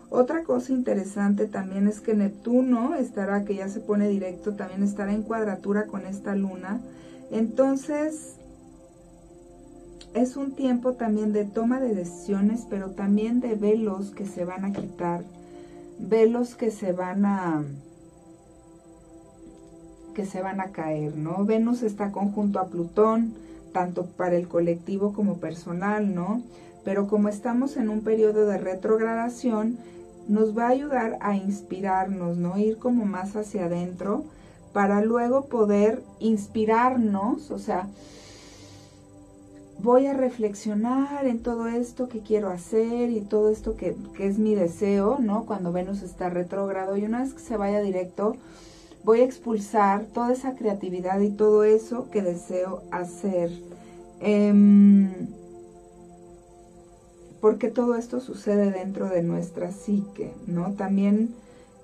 Otra 0.10 0.44
cosa 0.44 0.74
interesante 0.74 1.46
también 1.46 1.88
es 1.88 2.02
que 2.02 2.16
Neptuno 2.16 2.96
estará, 2.96 3.46
que 3.46 3.56
ya 3.56 3.70
se 3.70 3.80
pone 3.80 4.08
directo, 4.08 4.54
también 4.54 4.82
estará 4.82 5.14
en 5.14 5.22
cuadratura 5.22 5.86
con 5.86 6.08
esta 6.08 6.36
luna. 6.36 6.82
Entonces, 7.30 8.36
es 10.16 10.36
un 10.36 10.54
tiempo 10.54 10.94
también 10.94 11.32
de 11.32 11.46
toma 11.46 11.80
de 11.80 11.94
decisiones, 11.94 12.66
pero 12.68 12.92
también 12.92 13.40
de 13.40 13.54
velos 13.54 14.10
que 14.10 14.26
se 14.26 14.46
van 14.46 14.66
a 14.66 14.74
quitar, 14.74 15.24
velos 16.00 16.56
que 16.56 16.72
se 16.72 16.92
van 16.92 17.26
a 17.26 17.64
que 20.16 20.26
se 20.26 20.42
van 20.42 20.60
a 20.60 20.72
caer, 20.72 21.16
¿no? 21.16 21.46
Venus 21.46 21.84
está 21.84 22.12
conjunto 22.12 22.60
a 22.60 22.68
Plutón, 22.68 23.34
tanto 23.72 24.06
para 24.06 24.36
el 24.36 24.48
colectivo 24.48 25.14
como 25.14 25.38
personal, 25.38 26.14
¿no? 26.14 26.42
Pero 26.84 27.08
como 27.08 27.30
estamos 27.30 27.78
en 27.78 27.90
un 27.90 28.02
periodo 28.02 28.46
de 28.46 28.58
retrogradación, 28.58 29.78
nos 30.30 30.58
va 30.58 30.68
a 30.68 30.70
ayudar 30.70 31.18
a 31.22 31.36
inspirarnos, 31.36 32.38
¿no? 32.38 32.58
Ir 32.58 32.78
como 32.78 33.06
más 33.06 33.36
hacia 33.36 33.66
adentro 33.66 34.24
para 34.72 35.02
luego 35.02 35.46
poder 35.46 36.04
inspirarnos, 36.20 37.50
o 37.50 37.58
sea, 37.58 37.88
voy 39.82 40.06
a 40.06 40.14
reflexionar 40.14 41.26
en 41.26 41.40
todo 41.40 41.68
esto 41.68 42.08
que 42.10 42.20
quiero 42.20 42.50
hacer 42.50 43.10
y 43.10 43.22
todo 43.22 43.50
esto 43.50 43.76
que, 43.76 43.96
es 44.20 44.38
mi 44.38 44.54
deseo, 44.54 45.18
¿no? 45.20 45.46
Cuando 45.46 45.72
Venus 45.72 46.04
está 46.04 46.30
retrógrado 46.30 46.96
y 46.96 47.06
una 47.06 47.24
vez 47.24 47.34
que 47.34 47.40
se 47.40 47.58
vaya 47.58 47.82
directo, 47.82 48.36
voy 49.04 49.22
a 49.22 49.26
expulsar 49.26 50.06
toda 50.14 50.32
esa 50.32 50.54
creatividad 50.54 51.20
y 51.22 51.32
todo 51.32 51.64
eso 51.64 52.08
que 52.12 52.22
deseo 52.22 52.84
hacer. 52.92 53.50
Em, 54.20 55.28
porque 57.42 57.70
todo 57.70 57.96
esto 57.96 58.20
sucede 58.20 58.72
dentro 58.72 59.10
de 59.10 59.24
nuestra 59.24 59.72
psique, 59.72 60.32
¿no? 60.48 60.74
También 60.74 61.36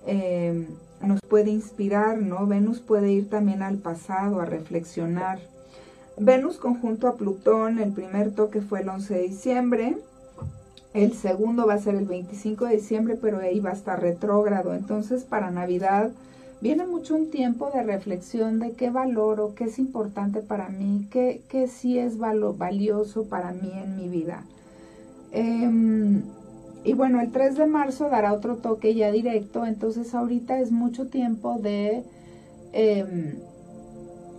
em, 0.06 0.68
nos 1.02 1.20
puede 1.28 1.52
inspirar, 1.52 2.18
¿no? 2.18 2.48
Venus 2.48 2.80
puede 2.80 3.12
ir 3.12 3.30
también 3.30 3.62
al 3.62 3.78
pasado 3.78 4.42
a 4.42 4.46
reflexionar 4.46 5.40
Venus 6.18 6.58
conjunto 6.58 7.10
a 7.10 7.16
Plutón, 7.16 7.80
el 7.80 7.92
primer 7.92 8.32
toque 8.32 8.62
fue 8.62 8.82
el 8.82 8.90
11 8.90 9.14
de 9.16 9.22
diciembre, 9.22 9.98
el 10.94 11.14
segundo 11.14 11.68
va 11.68 11.74
a 11.74 11.80
ser 11.80 11.96
el 11.96 12.06
25 12.06 12.66
de 12.66 12.78
diciembre, 12.78 13.18
pero 13.22 13.40
ahí 13.40 13.60
va 13.60 13.72
a 13.72 13.74
estar 13.74 14.00
retrógrado. 14.00 14.74
Entonces, 14.74 15.26
para 15.26 15.52
Navidad 15.52 16.12
viene 16.62 16.88
mucho 16.88 17.16
un 17.16 17.32
tiempo 17.32 17.70
de 17.74 17.84
reflexión 17.84 18.60
de 18.60 18.72
qué 18.72 18.90
valoro, 18.90 19.56
qué 19.56 19.66
es 19.66 19.78
importante 19.78 20.40
para 20.40 20.70
mí, 20.70 21.06
qué, 21.12 21.42
qué 21.50 21.68
sí 21.68 22.00
es 22.00 22.18
valioso 22.18 23.26
para 23.26 23.52
mí 23.52 23.74
en 23.74 23.98
mi 23.98 24.08
vida. 24.08 24.46
Em, 25.36 26.24
y 26.86 26.94
bueno, 26.94 27.20
el 27.20 27.32
3 27.32 27.58
de 27.58 27.66
marzo 27.66 28.10
dará 28.10 28.32
otro 28.32 28.56
toque 28.56 28.96
ya 28.96 29.12
directo, 29.12 29.66
entonces 29.66 30.16
ahorita 30.16 30.60
es 30.60 30.72
mucho 30.72 31.08
tiempo 31.08 31.58
de, 31.60 32.04
em, 32.72 33.36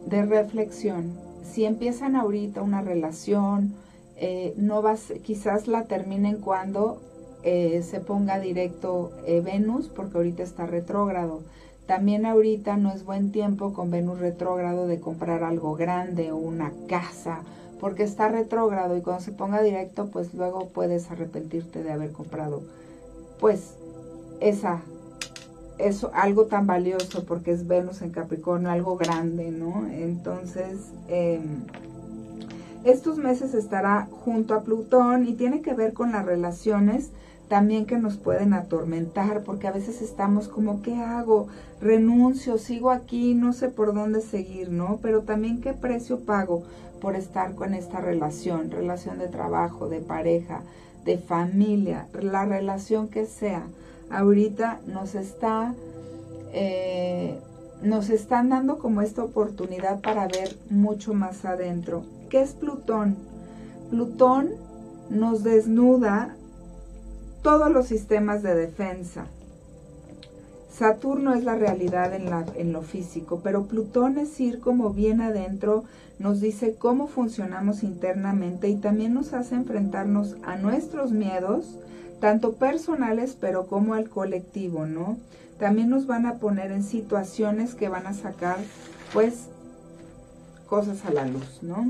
de 0.07 0.25
reflexión, 0.25 1.13
si 1.45 1.67
empiezan 1.67 2.17
ahorita 2.17 2.63
una 2.63 2.81
relación, 2.81 3.75
eh, 4.17 4.55
no 4.57 4.81
vas, 4.81 5.13
quizás 5.23 5.69
la 5.69 5.85
terminen 5.85 6.39
cuando 6.39 7.01
eh, 7.43 7.83
se 7.83 8.01
ponga 8.01 8.41
directo 8.41 9.13
eh, 9.27 9.41
Venus, 9.41 9.89
porque 9.89 10.17
ahorita 10.17 10.43
está 10.43 10.67
retrógrado. 10.67 11.41
También 11.87 12.27
ahorita 12.27 12.77
no 12.77 12.91
es 12.93 13.05
buen 13.05 13.31
tiempo 13.33 13.73
con 13.73 13.91
Venus 13.91 14.19
retrógrado 14.19 14.87
de 14.87 14.99
comprar 14.99 15.45
algo 15.45 15.77
grande 15.77 16.33
o 16.33 16.37
una 16.37 16.73
casa, 16.89 17.43
porque 17.81 18.03
está 18.03 18.29
retrógrado 18.29 18.97
y 18.97 19.03
cuando 19.03 19.23
se 19.23 19.33
ponga 19.33 19.63
directo, 19.63 20.07
pues 20.07 20.35
luego 20.35 20.69
puedes 20.69 21.11
arrepentirte 21.11 21.83
de 21.83 21.93
haber 21.93 22.13
comprado, 22.13 22.63
pues, 23.39 23.75
esa 24.41 24.83
es 25.79 26.05
algo 26.15 26.47
tan 26.47 26.67
valioso 26.67 27.25
porque 27.25 27.53
es 27.53 27.67
Venus 27.67 28.03
en 28.03 28.11
Capricornio, 28.11 28.71
algo 28.71 28.97
grande, 28.97 29.51
¿no? 29.51 29.87
Entonces, 29.91 30.91
em, 31.09 31.65
estos 32.85 33.19
meses 33.19 33.53
estará 33.55 34.09
junto 34.25 34.55
a 34.55 34.63
Plutón 34.63 35.27
y 35.27 35.35
tiene 35.35 35.61
que 35.61 35.75
ver 35.75 35.93
con 35.93 36.13
las 36.13 36.25
relaciones 36.25 37.11
también 37.49 37.87
que 37.87 37.99
nos 37.99 38.17
pueden 38.17 38.55
atormentar, 38.55 39.43
porque 39.43 39.69
a 39.69 39.73
veces 39.73 40.03
estamos 40.03 40.49
como, 40.49 40.83
¿qué 40.83 40.97
hago? 40.97 41.47
Renuncio, 41.81 42.59
sigo 42.59 42.91
aquí, 42.91 43.35
no 43.35 43.53
sé 43.53 43.69
por 43.69 43.95
dónde 43.95 44.21
seguir, 44.21 44.71
¿no? 44.71 44.99
Pero 45.01 45.23
también 45.23 45.61
qué 45.61 45.73
precio 45.73 46.21
pago 46.21 46.65
por 47.01 47.17
estar 47.17 47.55
con 47.55 47.75
esta 47.75 48.01
relación, 48.01 48.71
relación 48.71 49.19
de 49.19 49.29
trabajo, 49.29 49.89
de 49.89 50.01
pareja, 50.01 50.63
de 51.05 51.19
familia, 51.19 52.07
la 52.21 52.45
relación 52.45 53.09
que 53.09 53.27
sea 53.27 53.67
ahorita 54.11 54.81
nos 54.87 55.15
está, 55.15 55.75
eh, 56.53 57.39
nos 57.83 58.11
están 58.11 58.49
dando 58.49 58.79
como 58.79 59.03
esta 59.03 59.23
oportunidad 59.23 60.01
para 60.01 60.27
ver 60.27 60.57
mucho 60.71 61.15
más 61.15 61.45
adentro. 61.45 62.05
¿Qué 62.31 62.43
es 62.43 62.53
Plutón? 62.53 63.17
Plutón 63.91 64.51
nos 65.11 65.43
desnuda 65.43 66.35
todos 67.43 67.71
los 67.71 67.87
sistemas 67.87 68.43
de 68.43 68.55
defensa. 68.55 69.27
Saturno 70.73 71.35
es 71.35 71.45
la 71.45 71.55
realidad 71.55 72.13
en, 72.13 72.29
la, 72.29 72.45
en, 72.57 72.73
lo 72.73 72.83
físico, 72.83 73.41
pero 73.43 73.65
Plutón 73.65 74.19
es 74.19 74.39
ir 74.41 74.61
como 74.61 74.91
bien 74.91 75.23
adentro, 75.23 75.85
nos 76.19 76.41
dice 76.41 76.75
cómo 76.79 77.09
funcionamos 77.09 77.83
internamente 77.83 78.69
y 78.69 78.77
también 78.77 79.15
nos 79.15 79.33
hace 79.33 79.55
enfrentarnos 79.55 80.37
a 80.45 80.57
nuestros 80.57 81.13
miedos, 81.13 81.79
tanto 82.21 82.55
personales 82.55 83.37
pero 83.39 83.67
como 83.67 83.95
al 83.95 84.09
colectivo, 84.09 84.87
¿no? 84.87 85.19
También 85.59 85.91
nos 85.91 86.07
van 86.07 86.27
a 86.27 86.35
poner 86.35 86.71
en 86.71 86.83
situaciones 86.83 87.75
que 87.75 87.89
van 87.89 88.07
a 88.07 88.15
sacar, 88.15 88.59
pues, 89.13 89.47
cosas 90.67 91.05
a 91.05 91.11
la 91.11 91.27
luz, 91.27 91.63
¿no? 91.63 91.87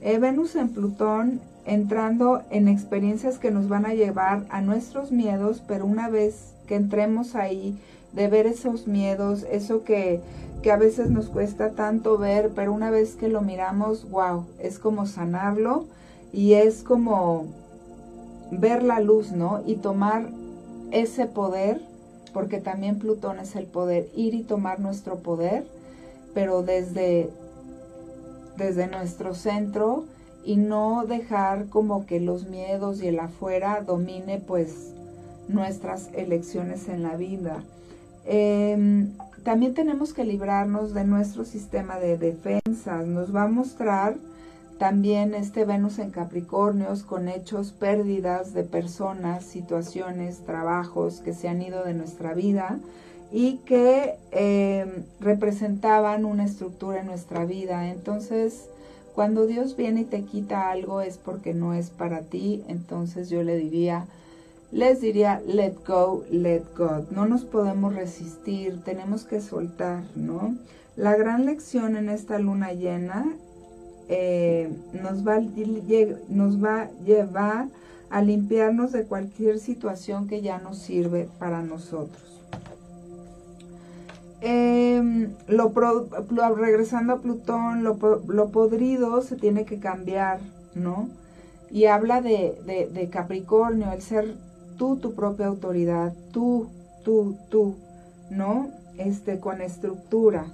Eh, 0.00 0.18
Venus 0.18 0.54
en 0.56 0.70
Plutón 0.70 1.40
entrando 1.64 2.42
en 2.50 2.68
experiencias 2.68 3.38
que 3.38 3.50
nos 3.50 3.68
van 3.68 3.84
a 3.86 3.94
llevar 3.94 4.44
a 4.50 4.60
nuestros 4.62 5.12
miedos, 5.12 5.62
pero 5.66 5.84
una 5.86 6.08
vez 6.08 6.54
que 6.66 6.76
entremos 6.76 7.34
ahí, 7.34 7.78
de 8.12 8.28
ver 8.28 8.46
esos 8.46 8.86
miedos, 8.86 9.44
eso 9.50 9.84
que, 9.84 10.20
que 10.62 10.72
a 10.72 10.76
veces 10.76 11.10
nos 11.10 11.28
cuesta 11.28 11.70
tanto 11.70 12.18
ver, 12.18 12.50
pero 12.54 12.72
una 12.72 12.90
vez 12.90 13.14
que 13.14 13.28
lo 13.28 13.40
miramos, 13.40 14.10
wow, 14.10 14.44
es 14.58 14.78
como 14.78 15.06
sanarlo 15.06 15.86
y 16.32 16.54
es 16.54 16.82
como 16.82 17.46
ver 18.50 18.82
la 18.82 19.00
luz, 19.00 19.32
¿no? 19.32 19.62
Y 19.66 19.76
tomar 19.76 20.28
ese 20.90 21.26
poder, 21.26 21.80
porque 22.32 22.60
también 22.60 22.98
Plutón 22.98 23.38
es 23.38 23.56
el 23.56 23.66
poder, 23.66 24.08
ir 24.14 24.34
y 24.34 24.42
tomar 24.42 24.80
nuestro 24.80 25.18
poder, 25.18 25.66
pero 26.34 26.62
desde 26.62 27.30
desde 28.58 28.88
nuestro 28.88 29.34
centro 29.34 30.04
y 30.44 30.56
no 30.56 31.04
dejar 31.06 31.68
como 31.68 32.04
que 32.04 32.20
los 32.20 32.46
miedos 32.46 33.00
y 33.00 33.08
el 33.08 33.20
afuera 33.20 33.82
domine 33.86 34.38
pues 34.38 34.92
nuestras 35.48 36.10
elecciones 36.12 36.88
en 36.88 37.02
la 37.02 37.16
vida. 37.16 37.62
Em, 38.26 39.12
también 39.44 39.74
tenemos 39.74 40.12
que 40.12 40.24
librarnos 40.24 40.94
de 40.94 41.04
nuestro 41.04 41.44
sistema 41.44 41.98
de 41.98 42.18
defensas. 42.18 43.06
Nos 43.06 43.34
va 43.34 43.44
a 43.44 43.48
mostrar 43.48 44.16
también 44.78 45.34
este 45.34 45.64
Venus 45.64 45.98
en 45.98 46.10
Capricornios 46.10 47.02
con 47.02 47.28
hechos, 47.28 47.72
pérdidas 47.72 48.54
de 48.54 48.62
personas, 48.62 49.44
situaciones, 49.44 50.44
trabajos 50.46 51.20
que 51.20 51.34
se 51.34 51.48
han 51.48 51.60
ido 51.60 51.84
de 51.84 51.94
nuestra 51.94 52.32
vida 52.34 52.78
y 53.32 53.56
que 53.66 54.14
em, 54.30 55.04
representaban 55.20 56.24
una 56.24 56.44
estructura 56.44 57.00
en 57.00 57.06
nuestra 57.06 57.44
vida. 57.44 57.90
Entonces, 57.90 58.68
cuando 59.14 59.46
Dios 59.46 59.76
viene 59.76 60.02
y 60.02 60.04
te 60.04 60.22
quita 60.22 60.70
algo 60.70 61.00
es 61.00 61.18
porque 61.18 61.54
no 61.54 61.74
es 61.74 61.90
para 61.90 62.20
ti. 62.20 62.62
Entonces 62.68 63.28
yo 63.28 63.42
le 63.42 63.56
diría, 63.56 64.06
les 64.70 65.00
diría, 65.00 65.40
let 65.46 65.74
go, 65.86 66.24
let 66.30 66.62
God. 66.76 67.10
No 67.10 67.26
nos 67.26 67.44
podemos 67.44 67.94
resistir, 67.94 68.82
tenemos 68.84 69.24
que 69.24 69.40
soltar, 69.40 70.02
¿no? 70.14 70.56
La 70.96 71.16
gran 71.16 71.46
lección 71.46 71.96
en 71.96 72.08
esta 72.08 72.38
luna 72.38 72.72
llena 72.72 73.24
eh, 74.08 74.70
nos, 74.92 75.26
va, 75.26 75.40
nos 76.28 76.62
va 76.62 76.82
a 76.82 76.90
llevar 77.04 77.68
a 78.10 78.22
limpiarnos 78.22 78.92
de 78.92 79.04
cualquier 79.04 79.58
situación 79.58 80.28
que 80.28 80.40
ya 80.40 80.58
no 80.58 80.74
sirve 80.74 81.28
para 81.38 81.62
nosotros. 81.62 82.22
Eh, 84.40 85.28
lo, 85.48 85.72
regresando 86.54 87.14
a 87.14 87.20
Plutón, 87.20 87.82
lo, 87.82 87.98
lo, 88.28 88.48
podrido 88.50 89.20
se 89.20 89.36
tiene 89.36 89.64
que 89.64 89.80
cambiar, 89.80 90.40
¿no? 90.74 91.08
Y 91.70 91.86
habla 91.86 92.22
de, 92.22 92.88
de, 92.92 93.08
Capricornio, 93.10 93.92
el 93.92 94.00
ser 94.00 94.36
tú 94.78 94.96
tu 94.96 95.14
propia 95.14 95.46
autoridad, 95.46 96.14
tú, 96.32 96.68
tú, 97.04 97.36
tú, 97.50 97.74
¿no? 98.30 98.70
Este, 98.96 99.38
con 99.38 99.60
estructura, 99.60 100.46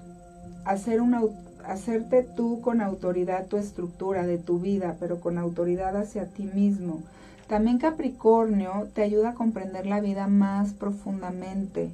hacer 0.65 1.01
una, 1.01 1.23
hacerte 1.65 2.23
tú 2.23 2.61
con 2.61 2.81
autoridad 2.81 3.47
tu 3.47 3.57
estructura 3.57 4.27
de 4.27 4.39
tu 4.39 4.59
vida, 4.59 4.97
pero 4.99 5.21
con 5.21 5.39
autoridad 5.39 5.97
hacia 5.97 6.27
ti 6.27 6.45
mismo. 6.45 7.03
También 7.47 7.79
Capricornio 7.79 8.89
te 8.95 9.03
ayuda 9.03 9.31
a 9.31 9.35
comprender 9.35 9.87
la 9.87 10.01
vida 10.01 10.27
más 10.27 10.73
profundamente. 10.73 11.91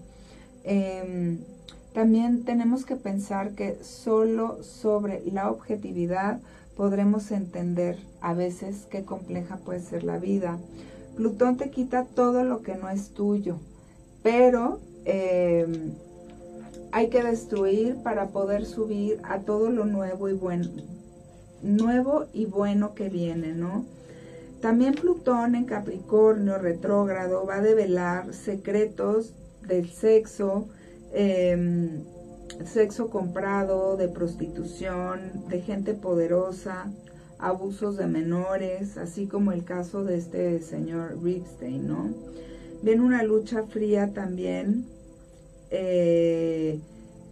Eh, 0.65 1.39
también 1.93 2.45
tenemos 2.45 2.85
que 2.85 2.95
pensar 2.95 3.51
que 3.51 3.77
solo 3.83 4.63
sobre 4.63 5.23
la 5.31 5.51
objetividad 5.51 6.39
podremos 6.77 7.33
entender 7.33 7.99
a 8.21 8.33
veces 8.33 8.87
qué 8.91 9.03
compleja 9.03 9.57
puede 9.57 9.81
ser 9.81 10.05
la 10.05 10.19
vida. 10.19 10.59
Plutón 11.17 11.57
te 11.57 11.71
quita 11.71 12.05
todo 12.05 12.45
lo 12.45 12.63
que 12.63 12.75
no 12.77 12.89
es 12.89 13.11
tuyo, 13.11 13.59
pero 14.23 14.81
em, 15.05 15.93
hay 16.93 17.09
que 17.09 17.23
destruir 17.23 17.97
para 18.03 18.29
poder 18.29 18.65
subir 18.67 19.21
a 19.25 19.41
todo 19.41 19.71
lo 19.71 19.85
nuevo 19.85 20.29
y 20.29 20.35
bueno, 20.35 20.69
nuevo 21.63 22.27
y 22.33 22.47
bueno 22.47 22.95
que 22.95 23.09
viene, 23.09 23.53
¿no? 23.53 23.85
También 24.61 24.95
Plutón 24.95 25.55
en 25.55 25.65
Capricornio 25.65 26.59
retrógrado 26.59 27.47
va 27.47 27.57
a 27.57 27.63
develar 27.63 28.35
secretos 28.35 29.33
del 29.67 29.89
sexo, 29.91 30.69
Em, 31.13 32.05
sexo 32.65 33.11
comprado, 33.11 33.97
de 33.97 34.09
prostitución, 34.09 35.49
de 35.49 35.61
gente 35.61 35.95
poderosa, 35.95 36.87
abusos 37.41 37.97
de 37.97 38.07
menores, 38.07 38.97
así 38.97 39.27
como 39.27 39.53
el 39.53 39.65
caso 39.65 40.05
de 40.05 40.17
este 40.17 40.61
señor 40.61 41.23
Ripstein, 41.23 41.87
¿no? 41.87 42.15
Viene 42.83 43.03
una 43.03 43.23
lucha 43.23 43.65
fría 43.65 44.13
también 44.15 44.87
eh, 45.71 46.81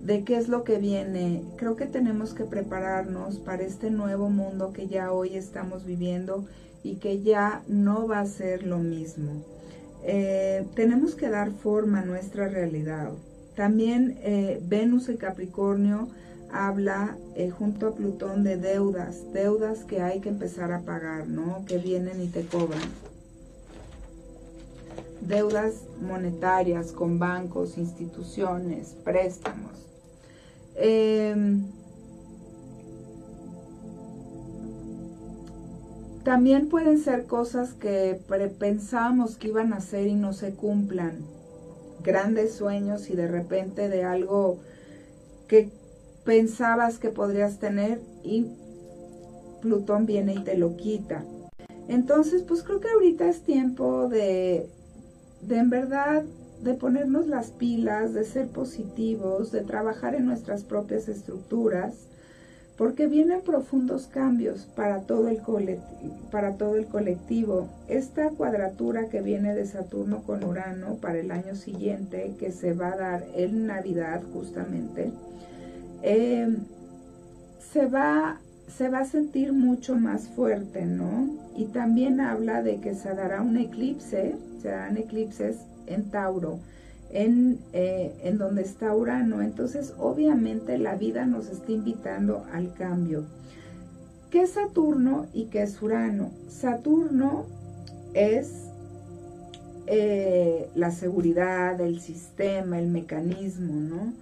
de 0.00 0.24
qué 0.24 0.36
es 0.36 0.48
lo 0.48 0.64
que 0.64 0.78
viene. 0.78 1.42
Creo 1.56 1.76
que 1.76 1.86
tenemos 1.86 2.34
que 2.34 2.44
prepararnos 2.44 3.38
para 3.38 3.62
este 3.62 3.90
nuevo 3.90 4.28
mundo 4.28 4.72
que 4.72 4.88
ya 4.88 5.12
hoy 5.12 5.36
estamos 5.36 5.84
viviendo 5.84 6.44
y 6.82 6.96
que 6.96 7.22
ya 7.22 7.62
no 7.66 8.06
va 8.06 8.20
a 8.20 8.26
ser 8.26 8.66
lo 8.66 8.78
mismo. 8.78 9.42
Eh, 10.04 10.64
tenemos 10.74 11.14
que 11.14 11.28
dar 11.28 11.50
forma 11.50 12.00
a 12.00 12.04
nuestra 12.04 12.48
realidad. 12.48 13.10
También 13.56 14.18
eh, 14.22 14.60
Venus 14.68 15.08
en 15.08 15.16
Capricornio 15.16 16.08
habla 16.52 17.16
eh, 17.34 17.50
junto 17.50 17.88
a 17.88 17.94
Plutón 17.94 18.42
de 18.44 18.56
deudas, 18.56 19.32
deudas 19.32 19.84
que 19.84 20.00
hay 20.00 20.20
que 20.20 20.28
empezar 20.28 20.72
a 20.72 20.80
pagar, 20.80 21.28
¿no? 21.28 21.64
Que 21.66 21.78
vienen 21.78 22.22
y 22.22 22.28
te 22.28 22.44
cobran. 22.46 22.80
Deudas 25.20 25.74
monetarias 26.00 26.92
con 26.92 27.18
bancos, 27.18 27.76
instituciones, 27.76 28.94
préstamos. 29.04 29.72
Em, 30.76 31.64
también 36.24 36.68
pueden 36.68 36.98
ser 36.98 37.26
cosas 37.26 37.72
que 37.72 38.20
pensamos 38.58 39.36
que 39.36 39.48
iban 39.48 39.72
a 39.72 39.80
ser 39.80 40.06
y 40.06 40.14
no 40.14 40.32
se 40.32 40.54
cumplan 40.54 41.24
grandes 42.02 42.54
sueños 42.54 43.10
y 43.10 43.16
de 43.16 43.26
repente 43.26 43.88
de 43.88 44.04
algo 44.04 44.58
que 45.48 45.70
pensabas 46.28 46.98
que 46.98 47.08
podrías 47.08 47.58
tener 47.58 48.02
y 48.22 48.44
Plutón 49.62 50.04
viene 50.04 50.34
y 50.34 50.44
te 50.44 50.58
lo 50.58 50.76
quita. 50.76 51.24
Entonces, 51.88 52.42
pues 52.42 52.62
creo 52.62 52.80
que 52.80 52.90
ahorita 52.90 53.26
es 53.30 53.40
tiempo 53.40 54.10
de, 54.10 54.68
de 55.40 55.56
en 55.56 55.70
verdad, 55.70 56.24
de 56.62 56.74
ponernos 56.74 57.28
las 57.28 57.50
pilas, 57.50 58.12
de 58.12 58.24
ser 58.24 58.48
positivos, 58.48 59.52
de 59.52 59.62
trabajar 59.62 60.14
en 60.14 60.26
nuestras 60.26 60.64
propias 60.64 61.08
estructuras 61.08 61.94
porque 62.76 63.06
vienen 63.06 63.40
profundos 63.40 64.06
cambios 64.06 64.66
para 64.76 65.00
todo 65.00 65.28
el, 65.28 65.40
para 66.30 66.58
todo 66.58 66.76
el 66.76 66.84
colectivo. 66.84 67.68
Esta 67.88 68.28
cuadratura 68.28 69.08
que 69.08 69.22
viene 69.22 69.54
de 69.54 69.64
Saturno 69.64 70.22
con 70.24 70.44
Urano 70.44 70.96
para 70.96 71.20
el 71.20 71.30
año 71.30 71.56
siguiente, 71.56 72.34
que 72.38 72.52
se 72.52 72.74
va 72.74 72.92
a 72.92 72.96
dar 72.96 73.24
en 73.34 73.66
Navidad 73.66 74.20
justamente, 74.34 75.10
em, 76.02 76.58
se, 77.72 77.86
va, 77.86 78.38
se 78.76 78.88
va 78.88 79.00
a 79.00 79.04
sentir 79.04 79.52
mucho 79.52 79.96
más 79.96 80.28
fuerte, 80.28 80.84
¿no? 80.84 81.28
Y 81.56 81.66
también 81.66 82.20
habla 82.20 82.62
de 82.62 82.80
que 82.80 82.94
se 82.94 83.14
dará 83.14 83.42
un 83.42 83.56
eclipse, 83.56 84.36
se 84.62 84.68
darán 84.68 84.96
eclipses 84.96 85.56
en 85.86 86.10
Tauro 86.10 86.58
en, 87.10 87.58
eh, 87.72 88.14
en 88.22 88.38
donde 88.38 88.62
está 88.62 88.94
Urano. 88.94 89.42
Entonces, 89.42 89.94
obviamente 89.98 90.78
la 90.78 90.94
vida 90.94 91.26
nos 91.26 91.48
está 91.48 91.72
invitando 91.72 92.44
al 92.52 92.72
cambio. 92.74 93.24
¿Qué 94.30 94.42
es 94.42 94.50
Saturno 94.50 95.26
y 95.32 95.46
qué 95.46 95.62
es 95.62 95.80
Urano? 95.80 96.30
Saturno 96.48 97.46
es 98.12 98.68
eh, 99.86 100.68
la 100.74 100.90
seguridad, 100.90 101.80
el 101.80 102.00
sistema, 102.00 102.78
el 102.78 102.88
mecanismo, 102.88 103.72
¿no? 103.74 104.12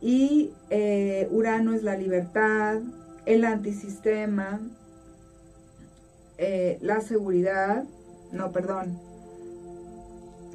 Y 0.00 0.52
eh, 0.70 1.28
Urano 1.30 1.74
es 1.74 1.82
la 1.82 1.96
libertad, 1.96 2.80
el 3.26 3.44
antisistema, 3.44 4.60
eh, 6.38 6.78
la 6.80 7.00
seguridad, 7.00 7.84
no, 8.32 8.50
perdón, 8.50 8.98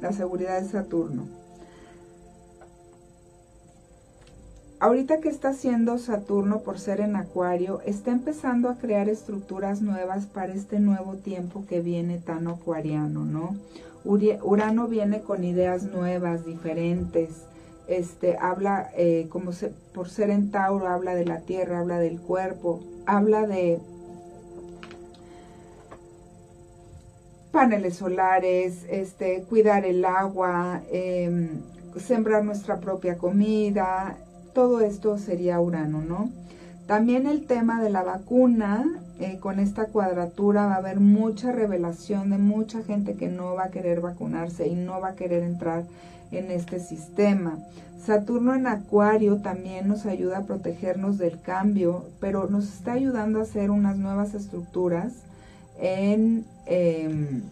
la 0.00 0.12
seguridad 0.12 0.60
de 0.60 0.68
Saturno. 0.68 1.28
Ahorita 4.78 5.20
que 5.20 5.30
está 5.30 5.50
haciendo 5.50 5.96
Saturno 5.96 6.60
por 6.60 6.78
ser 6.78 7.00
en 7.00 7.16
Acuario, 7.16 7.80
está 7.86 8.10
empezando 8.10 8.68
a 8.68 8.76
crear 8.76 9.08
estructuras 9.08 9.80
nuevas 9.80 10.26
para 10.26 10.52
este 10.52 10.80
nuevo 10.80 11.14
tiempo 11.14 11.64
que 11.66 11.80
viene 11.80 12.18
tan 12.18 12.46
acuariano, 12.46 13.24
¿no? 13.24 13.56
Urano 14.04 14.86
viene 14.86 15.22
con 15.22 15.44
ideas 15.44 15.84
nuevas, 15.84 16.44
diferentes. 16.44 17.30
Este, 17.88 18.36
habla, 18.36 18.90
eh, 18.96 19.28
como 19.30 19.52
por 19.94 20.08
ser 20.08 20.30
en 20.30 20.50
Tauro, 20.50 20.88
habla 20.88 21.14
de 21.14 21.24
la 21.24 21.40
tierra, 21.40 21.78
habla 21.78 21.98
del 21.98 22.20
cuerpo, 22.20 22.80
habla 23.06 23.46
de 23.46 23.78
paneles 27.52 27.96
solares, 27.96 28.84
este, 28.90 29.42
cuidar 29.48 29.86
el 29.86 30.04
agua, 30.04 30.82
em, 30.90 31.48
sembrar 31.96 32.44
nuestra 32.44 32.80
propia 32.80 33.16
comida, 33.16 34.18
todo 34.52 34.80
esto 34.80 35.16
sería 35.16 35.60
Urano, 35.60 36.02
¿no? 36.02 36.30
También 36.86 37.26
el 37.26 37.46
tema 37.46 37.82
de 37.82 37.90
la 37.90 38.02
vacuna, 38.02 38.84
eh, 39.18 39.38
con 39.40 39.58
esta 39.58 39.86
cuadratura 39.86 40.66
va 40.66 40.74
a 40.74 40.78
haber 40.78 41.00
mucha 41.00 41.50
revelación 41.50 42.30
de 42.30 42.38
mucha 42.38 42.82
gente 42.82 43.14
que 43.14 43.28
no 43.28 43.54
va 43.54 43.64
a 43.64 43.70
querer 43.70 44.00
vacunarse 44.00 44.68
y 44.68 44.74
no 44.74 45.00
va 45.00 45.08
a 45.08 45.16
querer 45.16 45.42
entrar 45.42 45.84
en 46.30 46.50
este 46.50 46.80
sistema. 46.80 47.58
Saturno 48.04 48.54
en 48.54 48.66
Acuario 48.66 49.38
también 49.38 49.88
nos 49.88 50.06
ayuda 50.06 50.38
a 50.38 50.44
protegernos 50.44 51.18
del 51.18 51.40
cambio, 51.40 52.04
pero 52.20 52.48
nos 52.48 52.72
está 52.72 52.92
ayudando 52.92 53.40
a 53.40 53.42
hacer 53.42 53.70
unas 53.70 53.96
nuevas 53.96 54.34
estructuras 54.34 55.12
en, 55.78 56.44
em, 56.66 57.42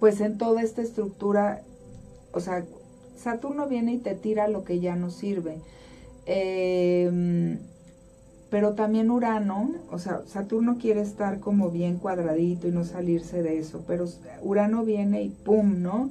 pues 0.00 0.20
en 0.20 0.38
toda 0.38 0.62
esta 0.62 0.82
estructura, 0.82 1.62
o 2.32 2.40
sea, 2.40 2.64
Saturno 3.16 3.66
viene 3.66 3.94
y 3.94 3.98
te 3.98 4.14
tira 4.14 4.48
lo 4.48 4.64
que 4.64 4.80
ya 4.80 4.96
no 4.96 5.10
sirve. 5.10 5.58
Eh, 6.26 7.58
pero 8.50 8.74
también 8.74 9.10
Urano, 9.10 9.72
o 9.90 9.98
sea, 9.98 10.22
Saturno 10.26 10.78
quiere 10.78 11.00
estar 11.00 11.40
como 11.40 11.70
bien 11.70 11.96
cuadradito 11.98 12.68
y 12.68 12.70
no 12.70 12.84
salirse 12.84 13.42
de 13.42 13.58
eso, 13.58 13.82
pero 13.86 14.06
Urano 14.42 14.84
viene 14.84 15.22
y 15.22 15.30
¡pum! 15.30 15.82
¿no? 15.82 16.10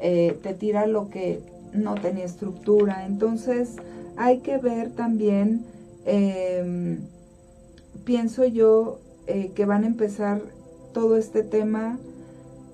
Eh, 0.00 0.38
te 0.42 0.54
tira 0.54 0.86
lo 0.86 1.10
que 1.10 1.40
no 1.72 1.94
tenía 1.94 2.24
estructura. 2.24 3.06
Entonces 3.06 3.76
hay 4.16 4.38
que 4.38 4.58
ver 4.58 4.90
también, 4.90 5.64
em, 6.04 7.00
pienso 8.04 8.44
yo, 8.44 8.98
eh, 9.26 9.52
que 9.54 9.64
van 9.64 9.84
a 9.84 9.86
empezar 9.86 10.42
todo 10.92 11.16
este 11.16 11.42
tema 11.42 11.98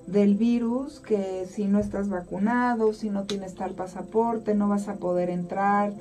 del 0.07 0.35
virus, 0.35 0.99
que 0.99 1.45
si 1.49 1.65
no 1.65 1.79
estás 1.79 2.09
vacunado, 2.09 2.93
si 2.93 3.09
no 3.09 3.23
tienes 3.23 3.55
tal 3.55 3.71
pasaporte, 3.71 4.53
no 4.53 4.67
vas 4.67 4.87
a 4.87 4.95
poder 4.95 5.29
entrar 5.29 5.93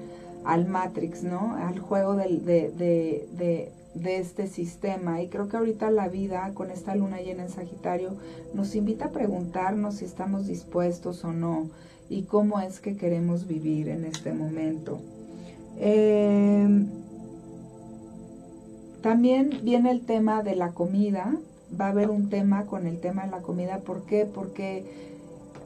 al 0.45 0.67
Matrix, 0.67 1.23
¿no? 1.23 1.55
Al 1.57 1.79
juego 1.79 2.17
de, 2.17 2.29
de, 2.39 3.73
este 4.07 4.47
sistema. 4.47 5.23
Y 5.23 5.29
creo 5.29 5.49
que 5.49 5.57
ahorita 5.57 5.91
la 5.91 6.09
vida 6.09 6.51
con 6.55 6.71
esta 6.71 6.95
luna 6.95 7.21
llena 7.21 7.45
en 7.45 7.51
Sagitario 7.51 8.15
nos 8.55 8.75
invita 8.75 9.07
a 9.07 9.11
preguntarnos 9.11 9.97
si 9.97 10.05
estamos 10.05 10.47
dispuestos 10.47 11.25
o 11.25 11.33
no 11.33 11.69
y 12.09 12.23
cómo 12.23 12.61
es 12.61 12.81
que 12.81 12.97
queremos 12.97 13.47
vivir 13.47 13.89
en 13.89 14.05
este 14.05 14.33
momento. 14.33 15.01
Em, 15.79 16.89
también 19.03 19.61
viene 19.63 19.91
el 19.91 20.03
tema 20.03 20.43
de 20.43 20.57
la 20.57 20.73
comida. 20.73 21.35
Va 21.81 21.87
a 21.87 21.91
haber 21.91 22.11
un 22.11 22.29
tema 22.29 22.67
con 22.67 22.87
el 22.87 23.01
tema 23.01 23.25
de 23.25 23.31
la 23.31 23.43
comida. 23.43 23.79
¿Por 23.79 24.03
qué? 24.03 24.27
Porque 24.27 24.85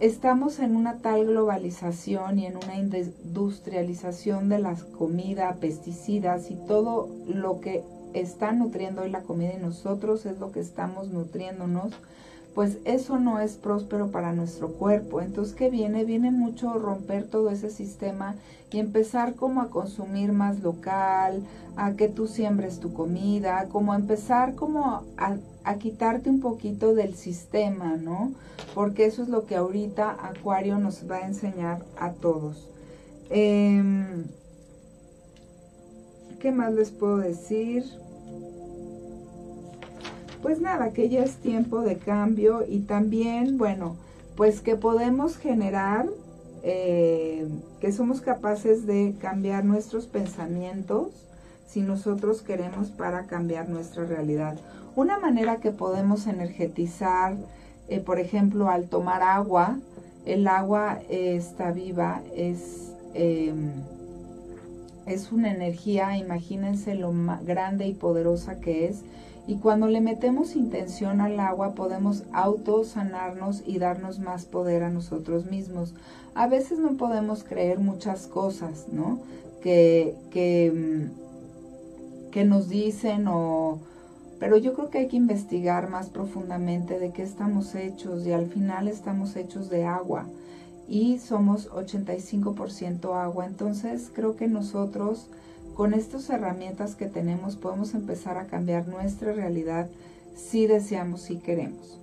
estamos 0.01 0.59
en 0.59 0.77
una 0.77 0.99
tal 0.99 1.27
globalización 1.27 2.39
y 2.39 2.47
en 2.47 2.57
una 2.57 2.77
industrialización 2.77 4.49
de 4.49 4.59
la 4.59 4.77
comida, 4.99 5.57
pesticidas 5.61 6.51
y 6.51 6.57
todo 6.67 7.09
lo 7.27 7.61
que 7.61 7.83
está 8.15 8.53
nutriendo 8.53 9.03
hoy 9.03 9.11
la 9.11 9.23
comida 9.23 9.53
y 9.53 9.63
nosotros 9.63 10.25
es 10.25 10.39
lo 10.39 10.53
que 10.53 10.61
estamos 10.61 11.09
nutriéndonos, 11.09 11.93
pues 12.55 12.79
eso 12.85 13.19
no 13.19 13.41
es 13.41 13.57
próspero 13.57 14.11
para 14.11 14.33
nuestro 14.33 14.69
cuerpo. 14.73 15.21
Entonces, 15.21 15.55
¿qué 15.55 15.69
viene? 15.69 16.05
Viene 16.05 16.31
mucho 16.31 16.73
romper 16.75 17.29
todo 17.29 17.51
ese 17.51 17.69
sistema 17.69 18.37
y 18.71 18.79
empezar 18.79 19.35
como 19.35 19.61
a 19.61 19.71
consumir 19.71 20.33
más 20.33 20.61
local, 20.61 21.43
a 21.77 21.93
que 21.93 22.09
tú 22.09 22.29
siembres 22.29 22.79
tu 22.79 22.93
comida, 22.95 23.69
como 23.71 23.93
a 23.93 23.97
empezar 23.97 24.55
como 24.55 25.03
a 25.17 25.75
quitarte 25.79 26.31
un 26.31 26.41
poquito 26.41 26.95
del 26.95 27.15
sistema, 27.15 27.97
¿no? 27.97 28.33
Porque 28.75 29.07
eso 29.07 29.23
es 29.23 29.29
lo 29.29 29.47
que 29.47 29.57
ahorita 29.57 30.11
Acuario 30.11 30.79
nos 30.79 31.11
va 31.11 31.17
a 31.17 31.27
enseñar 31.27 31.85
a 31.99 32.13
todos. 32.13 32.69
Em, 33.31 34.25
¿Qué 36.41 36.53
más 36.53 36.75
les 36.75 36.91
puedo 36.91 37.19
decir? 37.19 37.85
Pues 40.45 40.61
nada, 40.61 40.93
que 40.93 41.09
ya 41.09 41.25
es 41.25 41.37
tiempo 41.37 41.81
de 41.81 41.97
cambio 41.97 42.67
y 42.69 42.81
también, 42.81 43.57
bueno, 43.57 43.97
pues 44.37 44.61
que 44.61 44.77
podemos 44.77 45.39
generar, 45.39 46.07
eh, 46.63 47.49
que 47.81 47.93
somos 47.93 48.21
capaces 48.21 48.85
de 48.87 49.15
cambiar 49.23 49.65
nuestros 49.65 50.05
pensamientos 50.07 51.13
si 51.67 51.81
nosotros 51.81 52.43
queremos 52.43 52.91
para 52.91 53.25
cambiar 53.25 53.71
nuestra 53.71 54.05
realidad. 54.05 54.59
Una 54.97 55.19
manera 55.19 55.61
que 55.61 55.71
podemos 55.71 56.27
energetizar, 56.27 57.37
eh, 57.89 58.01
por 58.01 58.19
ejemplo, 58.19 58.69
al 58.69 58.91
tomar 58.91 59.23
agua, 59.23 59.79
el 60.27 60.47
agua 60.47 61.01
está 61.09 61.73
viva, 61.73 62.21
es, 62.37 62.93
em, 63.15 63.71
es 65.07 65.33
una 65.33 65.51
energía, 65.51 66.19
imagínense 66.19 66.97
lo 66.97 67.15
grande 67.47 67.87
y 67.87 67.95
poderosa 67.95 68.61
que 68.61 68.89
es. 68.89 69.05
Y 69.47 69.57
cuando 69.57 69.89
le 69.89 70.01
metemos 70.01 70.57
intención 70.57 71.21
al 71.21 71.39
agua 71.39 71.75
podemos 71.75 72.25
autosanarnos 72.33 73.63
y 73.67 73.79
darnos 73.79 74.19
más 74.19 74.47
poder 74.47 74.83
a 74.83 74.91
nosotros 74.91 75.47
mismos. 75.47 75.95
A 76.35 76.47
veces 76.47 76.79
no 76.79 76.97
podemos 76.97 77.45
creer 77.45 77.79
muchas 77.79 78.27
cosas, 78.27 78.87
¿no? 78.91 79.21
Que, 79.63 80.15
que, 80.31 80.73
mm, 80.75 82.31
que 82.31 82.45
nos 82.45 82.69
dicen 82.69 83.29
o, 83.29 83.81
pero 84.41 84.57
yo 84.57 84.75
creo 84.75 84.91
que 84.91 84.99
hay 84.99 85.09
que 85.09 85.17
investigar 85.17 85.89
más 85.89 86.11
profundamente 86.11 86.99
de 86.99 87.13
qué 87.13 87.23
estamos 87.23 87.75
hechos 87.75 88.27
y 88.27 88.33
al 88.33 88.47
final 88.47 88.89
estamos 88.89 89.37
hechos 89.37 89.71
de 89.71 89.85
agua 89.85 90.27
y 90.89 91.19
somos 91.19 91.71
85% 91.71 93.15
agua. 93.15 93.47
Entonces 93.47 94.11
creo 94.13 94.37
que 94.37 94.49
nosotros 94.49 95.29
con 95.75 95.93
estas 95.93 96.31
herramientas 96.31 96.95
que 96.95 97.07
tenemos 97.07 97.57
podemos 97.57 97.95
empezar 97.95 98.39
a 98.39 98.47
cambiar 98.47 98.89
nuestra 98.89 99.33
realidad 99.33 99.89
si 100.37 100.67
deseamos, 100.67 101.23
si 101.23 101.37
queremos. 101.37 101.99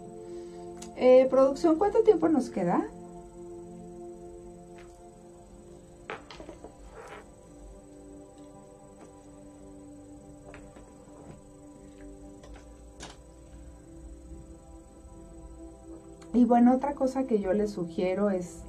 Eh, 0.98 1.28
producción, 1.30 1.78
¿cuánto 1.78 2.04
tiempo 2.04 2.30
nos 2.30 2.50
queda? 2.50 2.86
Y 16.34 16.46
bueno, 16.46 16.76
otra 16.76 16.94
cosa 16.94 17.26
que 17.26 17.40
yo 17.40 17.52
les 17.52 17.72
sugiero 17.72 18.30
es 18.30 18.60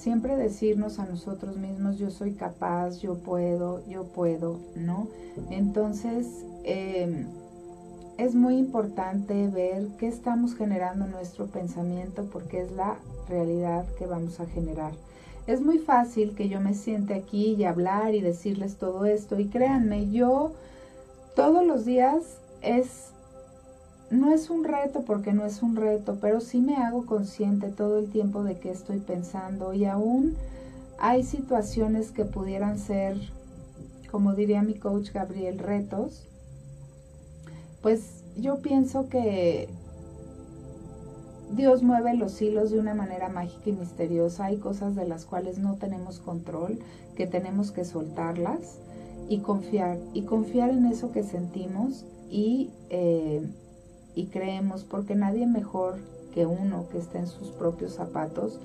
siempre 0.00 0.34
decirnos 0.36 0.98
a 0.98 1.04
nosotros 1.04 1.56
mismos, 1.58 1.98
yo 1.98 2.10
soy 2.10 2.32
capaz, 2.32 3.00
yo 3.00 3.16
puedo, 3.16 3.86
yo 3.86 4.04
puedo, 4.04 4.58
¿no? 4.74 5.08
Entonces, 5.50 6.26
em, 6.64 7.26
es 8.16 8.34
muy 8.34 8.56
importante 8.56 9.48
ver 9.48 9.88
qué 9.98 10.08
estamos 10.08 10.54
generando 10.54 11.04
en 11.04 11.10
nuestro 11.10 11.46
pensamiento 11.46 12.24
porque 12.32 12.62
es 12.62 12.72
la 12.72 12.96
realidad 13.28 13.84
que 13.98 14.06
vamos 14.06 14.40
a 14.40 14.46
generar. 14.46 14.92
Es 15.46 15.60
muy 15.60 15.78
fácil 15.78 16.34
que 16.34 16.48
yo 16.48 16.60
me 16.60 16.74
siente 16.74 17.12
aquí 17.12 17.54
y 17.54 17.64
hablar 17.64 18.14
y 18.14 18.22
decirles 18.22 18.76
todo 18.76 19.04
esto 19.04 19.38
y 19.38 19.48
créanme, 19.48 20.10
yo 20.10 20.52
todos 21.36 21.66
los 21.66 21.84
días 21.84 22.38
es 22.62 23.10
no 24.10 24.32
es 24.32 24.50
un 24.50 24.64
reto 24.64 25.02
porque 25.02 25.32
no 25.32 25.46
es 25.46 25.62
un 25.62 25.76
reto, 25.76 26.18
pero 26.20 26.40
sí 26.40 26.60
me 26.60 26.76
hago 26.76 27.06
consciente 27.06 27.68
todo 27.68 27.98
el 27.98 28.10
tiempo 28.10 28.42
de 28.42 28.58
qué 28.58 28.70
estoy 28.70 28.98
pensando 28.98 29.72
y 29.72 29.84
aún 29.84 30.36
hay 30.98 31.22
situaciones 31.22 32.10
que 32.10 32.24
pudieran 32.24 32.78
ser, 32.78 33.16
como 34.10 34.34
diría 34.34 34.62
mi 34.62 34.74
coach 34.74 35.12
Gabriel, 35.12 35.58
retos. 35.58 36.26
Pues 37.80 38.22
yo 38.36 38.58
pienso 38.58 39.08
que 39.08 39.68
Dios 41.52 41.82
mueve 41.82 42.14
los 42.14 42.40
hilos 42.42 42.70
de 42.70 42.78
una 42.78 42.94
manera 42.94 43.28
mágica 43.28 43.70
y 43.70 43.72
misteriosa. 43.72 44.46
Hay 44.46 44.58
cosas 44.58 44.94
de 44.94 45.06
las 45.06 45.24
cuales 45.24 45.58
no 45.58 45.76
tenemos 45.76 46.18
control, 46.18 46.78
que 47.16 47.26
tenemos 47.26 47.70
que 47.70 47.84
soltarlas 47.84 48.78
y 49.28 49.38
confiar. 49.38 49.98
Y 50.12 50.22
confiar 50.22 50.70
en 50.70 50.86
eso 50.86 51.12
que 51.12 51.22
sentimos 51.22 52.04
y, 52.28 52.70
eh, 52.90 53.42
y 54.14 54.26
creemos, 54.26 54.84
porque 54.84 55.14
nadie 55.14 55.46
mejor 55.46 55.96
que 56.34 56.46
uno 56.46 56.86
que 56.90 56.98
esté 56.98 57.18
en 57.18 57.26
sus 57.26 57.48
propios 57.48 57.94
zapatos 57.94 58.58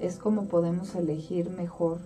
es 0.00 0.16
como 0.16 0.44
podemos 0.44 0.94
elegir 0.94 1.50
mejor 1.50 1.98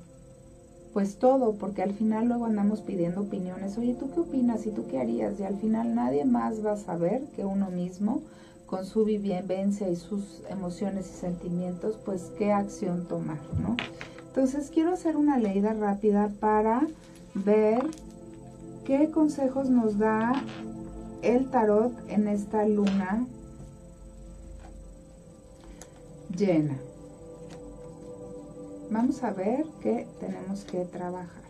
pues 0.96 1.16
todo, 1.16 1.52
porque 1.56 1.82
al 1.82 1.92
final 1.92 2.28
luego 2.28 2.46
andamos 2.46 2.80
pidiendo 2.80 3.20
opiniones, 3.20 3.76
oye, 3.76 3.92
¿tú 3.92 4.10
qué 4.14 4.20
opinas 4.20 4.64
y 4.64 4.70
tú 4.70 4.86
qué 4.90 4.98
harías? 4.98 5.38
Y 5.38 5.42
al 5.44 5.58
final 5.58 5.94
nadie 5.94 6.24
más 6.24 6.64
va 6.64 6.72
a 6.72 6.78
saber 6.78 7.20
que 7.36 7.44
uno 7.44 7.68
mismo, 7.68 8.22
con 8.64 8.86
su 8.86 9.04
vivencia 9.04 9.90
y 9.90 9.96
sus 9.96 10.40
emociones 10.48 11.10
y 11.10 11.12
sentimientos, 11.12 11.98
pues 12.02 12.32
qué 12.38 12.50
acción 12.50 13.04
tomar, 13.08 13.40
¿no? 13.60 13.76
Entonces 14.28 14.70
quiero 14.70 14.94
hacer 14.94 15.18
una 15.18 15.36
leída 15.36 15.74
rápida 15.74 16.30
para 16.40 16.86
ver 17.34 17.84
qué 18.86 19.10
consejos 19.10 19.68
nos 19.68 19.98
da 19.98 20.32
el 21.26 21.50
tarot 21.50 21.92
en 22.08 22.28
esta 22.28 22.64
luna 22.66 23.26
llena. 26.36 26.78
Vamos 28.90 29.24
a 29.24 29.32
ver 29.32 29.66
qué 29.82 30.06
tenemos 30.20 30.64
que 30.64 30.84
trabajar. 30.84 31.42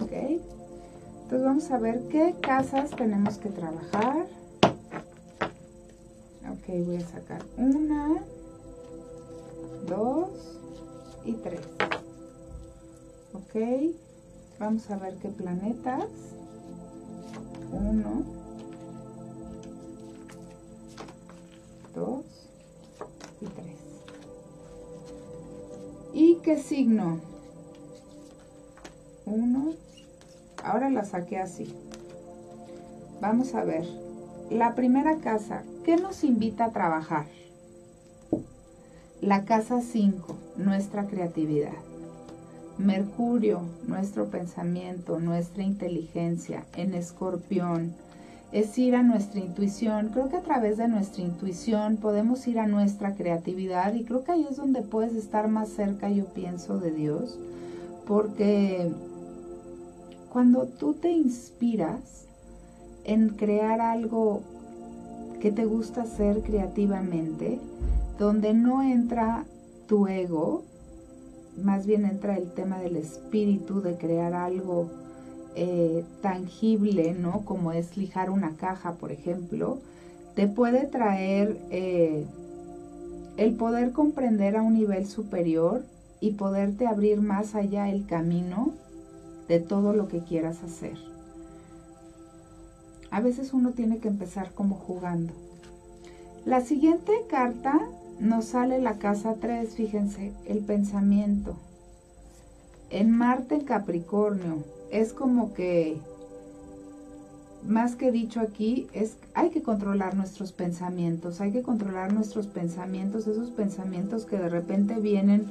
¿Ok? 0.00 0.12
Entonces 0.12 1.44
vamos 1.44 1.70
a 1.70 1.78
ver 1.78 2.02
qué 2.08 2.34
casas 2.42 2.90
tenemos 2.90 3.38
que 3.38 3.48
trabajar. 3.48 4.26
Ok, 6.50 6.84
voy 6.84 6.96
a 6.96 7.08
sacar 7.08 7.42
una, 7.56 8.22
dos 9.86 10.58
y 11.24 11.32
tres. 11.32 11.60
Ok, 13.32 13.94
vamos 14.58 14.90
a 14.90 14.96
ver 14.98 15.16
qué 15.16 15.28
planetas. 15.30 16.35
Uno, 17.72 18.22
dos 21.94 22.24
y 23.40 23.46
tres. 23.46 23.76
¿Y 26.12 26.36
qué 26.36 26.62
signo? 26.62 27.20
Uno. 29.24 29.74
Ahora 30.62 30.90
la 30.90 31.04
saqué 31.04 31.38
así. 31.38 31.74
Vamos 33.20 33.54
a 33.54 33.64
ver. 33.64 33.84
La 34.50 34.74
primera 34.74 35.16
casa, 35.16 35.64
¿qué 35.84 35.96
nos 35.96 36.22
invita 36.22 36.66
a 36.66 36.70
trabajar? 36.70 37.26
La 39.20 39.44
casa 39.44 39.80
5, 39.80 40.36
nuestra 40.56 41.06
creatividad. 41.06 41.72
Mercurio, 42.78 43.62
nuestro 43.86 44.26
pensamiento, 44.26 45.18
nuestra 45.18 45.62
inteligencia. 45.62 46.64
En 46.76 46.94
escorpión, 46.94 47.94
es 48.52 48.76
ir 48.78 48.94
a 48.94 49.02
nuestra 49.02 49.40
intuición. 49.40 50.10
Creo 50.12 50.28
que 50.28 50.36
a 50.36 50.42
través 50.42 50.76
de 50.76 50.88
nuestra 50.88 51.22
intuición 51.22 51.96
podemos 51.96 52.46
ir 52.46 52.58
a 52.58 52.66
nuestra 52.66 53.14
creatividad 53.14 53.94
y 53.94 54.04
creo 54.04 54.24
que 54.24 54.32
ahí 54.32 54.46
es 54.48 54.56
donde 54.56 54.82
puedes 54.82 55.14
estar 55.14 55.48
más 55.48 55.68
cerca, 55.70 56.10
yo 56.10 56.26
pienso, 56.26 56.78
de 56.78 56.92
Dios, 56.92 57.38
porque 58.06 58.92
cuando 60.30 60.66
tú 60.66 60.94
te 60.94 61.10
inspiras 61.10 62.26
en 63.04 63.30
crear 63.30 63.80
algo 63.80 64.42
que 65.40 65.50
te 65.50 65.64
gusta 65.64 66.02
hacer 66.02 66.42
creativamente, 66.42 67.60
donde 68.18 68.54
no 68.54 68.82
entra 68.82 69.44
tu 69.86 70.08
ego, 70.08 70.62
más 71.62 71.86
bien 71.86 72.04
entra 72.04 72.36
el 72.36 72.50
tema 72.52 72.78
del 72.78 72.96
espíritu 72.96 73.80
de 73.80 73.96
crear 73.96 74.34
algo 74.34 74.90
eh, 75.54 76.04
tangible, 76.20 77.14
¿no? 77.14 77.44
Como 77.44 77.72
es 77.72 77.96
lijar 77.96 78.30
una 78.30 78.56
caja, 78.56 78.94
por 78.94 79.12
ejemplo, 79.12 79.78
te 80.34 80.46
puede 80.48 80.86
traer 80.86 81.58
eh, 81.70 82.26
el 83.36 83.54
poder 83.54 83.92
comprender 83.92 84.56
a 84.56 84.62
un 84.62 84.74
nivel 84.74 85.06
superior 85.06 85.82
y 86.20 86.32
poderte 86.32 86.86
abrir 86.86 87.20
más 87.20 87.54
allá 87.54 87.88
el 87.88 88.06
camino 88.06 88.72
de 89.48 89.60
todo 89.60 89.92
lo 89.92 90.08
que 90.08 90.20
quieras 90.20 90.62
hacer. 90.62 90.96
A 93.10 93.20
veces 93.20 93.54
uno 93.54 93.70
tiene 93.70 93.98
que 93.98 94.08
empezar 94.08 94.52
como 94.52 94.74
jugando. 94.74 95.32
La 96.44 96.60
siguiente 96.60 97.12
carta 97.28 97.80
nos 98.20 98.46
sale 98.46 98.80
la 98.80 98.98
casa 98.98 99.34
3, 99.40 99.74
fíjense, 99.74 100.32
el 100.46 100.58
pensamiento. 100.58 101.56
En 102.90 103.10
Marte 103.10 103.64
Capricornio, 103.64 104.64
es 104.90 105.12
como 105.12 105.52
que, 105.52 105.98
más 107.66 107.96
que 107.96 108.12
dicho 108.12 108.40
aquí, 108.40 108.86
es 108.92 109.16
hay 109.34 109.50
que 109.50 109.62
controlar 109.62 110.14
nuestros 110.14 110.52
pensamientos, 110.52 111.40
hay 111.40 111.52
que 111.52 111.62
controlar 111.62 112.12
nuestros 112.12 112.46
pensamientos, 112.46 113.26
esos 113.26 113.50
pensamientos 113.50 114.24
que 114.24 114.36
de 114.36 114.48
repente 114.48 114.94
vienen 114.94 115.46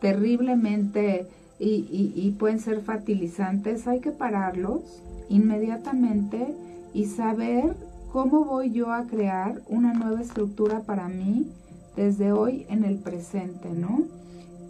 terriblemente 0.00 1.26
y, 1.58 2.12
y 2.14 2.30
pueden 2.38 2.60
ser 2.60 2.82
fatilizantes, 2.82 3.86
hay 3.86 4.00
que 4.00 4.12
pararlos 4.12 5.02
inmediatamente 5.28 6.54
y 6.94 7.06
saber 7.06 7.74
cómo 8.12 8.44
voy 8.44 8.70
yo 8.70 8.92
a 8.92 9.06
crear 9.06 9.60
una 9.68 9.92
nueva 9.92 10.20
estructura 10.20 10.80
para 10.80 11.08
mí 11.08 11.50
desde 11.96 12.32
hoy 12.32 12.66
en 12.68 12.84
el 12.84 12.96
presente, 12.96 13.70
¿no? 13.70 14.02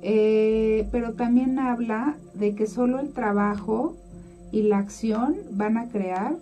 Eh, 0.03 0.89
pero 0.93 1.15
también 1.15 1.59
habla 1.59 2.17
de 2.35 2.55
que 2.55 2.67
solo 2.67 3.01
el 3.01 3.13
trabajo 3.13 3.97
y 4.53 4.63
la 4.63 4.79
acción 4.79 5.37
van 5.51 5.77
a 5.77 5.89
crear 5.89 6.37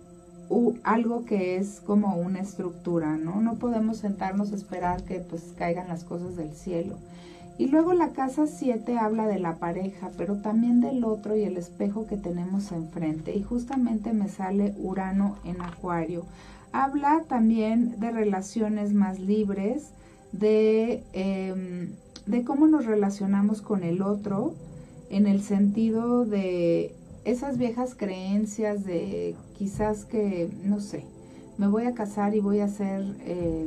algo 0.82 1.24
que 1.24 1.56
es 1.56 1.80
como 1.80 2.16
una 2.16 2.40
estructura, 2.40 3.16
¿no? 3.16 3.40
No 3.40 3.54
podemos 3.54 3.98
sentarnos 3.98 4.52
a 4.52 4.56
esperar 4.56 5.02
que 5.04 5.20
pues 5.20 5.54
caigan 5.56 5.88
las 5.88 6.04
cosas 6.04 6.36
del 6.36 6.52
cielo. 6.52 6.96
Y 7.56 7.68
luego 7.68 7.92
la 7.92 8.10
casa 8.10 8.46
7 8.46 8.98
habla 8.98 9.26
de 9.26 9.38
la 9.38 9.56
pareja, 9.56 10.10
pero 10.16 10.36
también 10.36 10.80
del 10.80 11.04
otro 11.04 11.36
y 11.36 11.44
el 11.44 11.56
espejo 11.56 12.06
que 12.06 12.16
tenemos 12.16 12.72
enfrente. 12.72 13.34
Y 13.34 13.42
justamente 13.42 14.12
me 14.12 14.28
sale 14.28 14.74
Urano 14.78 15.36
en 15.44 15.60
Acuario. 15.60 16.24
Habla 16.72 17.22
también 17.28 18.00
de 18.00 18.10
relaciones 18.10 18.92
más 18.92 19.20
libres, 19.20 19.90
de, 20.38 21.02
em, 21.12 21.90
de 22.26 22.44
cómo 22.44 22.66
nos 22.66 22.86
relacionamos 22.86 23.62
con 23.62 23.84
el 23.84 24.02
otro, 24.02 24.54
en 25.10 25.26
el 25.26 25.42
sentido 25.42 26.24
de 26.24 26.94
esas 27.24 27.58
viejas 27.58 27.94
creencias 27.94 28.84
de 28.84 29.34
quizás 29.56 30.04
que, 30.04 30.50
no 30.64 30.80
sé, 30.80 31.04
me 31.56 31.68
voy 31.68 31.84
a 31.84 31.94
casar 31.94 32.34
y 32.34 32.40
voy 32.40 32.60
a 32.60 32.68
ser, 32.68 33.02
eh, 33.20 33.66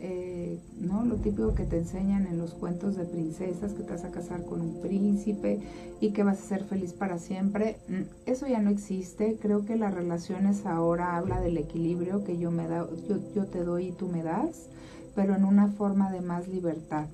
eh, 0.00 0.58
¿no? 0.80 1.04
Lo 1.04 1.16
típico 1.16 1.54
que 1.54 1.64
te 1.64 1.78
enseñan 1.78 2.26
en 2.26 2.38
los 2.38 2.52
cuentos 2.54 2.96
de 2.96 3.04
princesas, 3.04 3.72
que 3.72 3.82
te 3.82 3.92
vas 3.92 4.04
a 4.04 4.10
casar 4.10 4.44
con 4.44 4.60
un 4.60 4.80
príncipe 4.80 5.60
y 6.00 6.10
que 6.10 6.22
vas 6.22 6.38
a 6.38 6.48
ser 6.48 6.64
feliz 6.64 6.92
para 6.92 7.18
siempre. 7.18 7.78
Mm, 7.88 8.30
eso 8.30 8.46
ya 8.46 8.60
no 8.60 8.70
existe. 8.70 9.38
Creo 9.40 9.64
que 9.64 9.76
las 9.76 9.94
relaciones 9.94 10.66
ahora 10.66 11.16
habla 11.16 11.40
del 11.40 11.56
equilibrio 11.56 12.24
que 12.24 12.38
yo, 12.38 12.50
me 12.50 12.68
da, 12.68 12.86
yo, 13.08 13.16
yo 13.34 13.46
te 13.46 13.64
doy 13.64 13.86
y 13.86 13.92
tú 13.92 14.06
me 14.06 14.22
das, 14.22 14.68
pero 15.18 15.34
en 15.34 15.44
una 15.44 15.66
forma 15.66 16.12
de 16.12 16.20
más 16.20 16.46
libertad. 16.46 17.06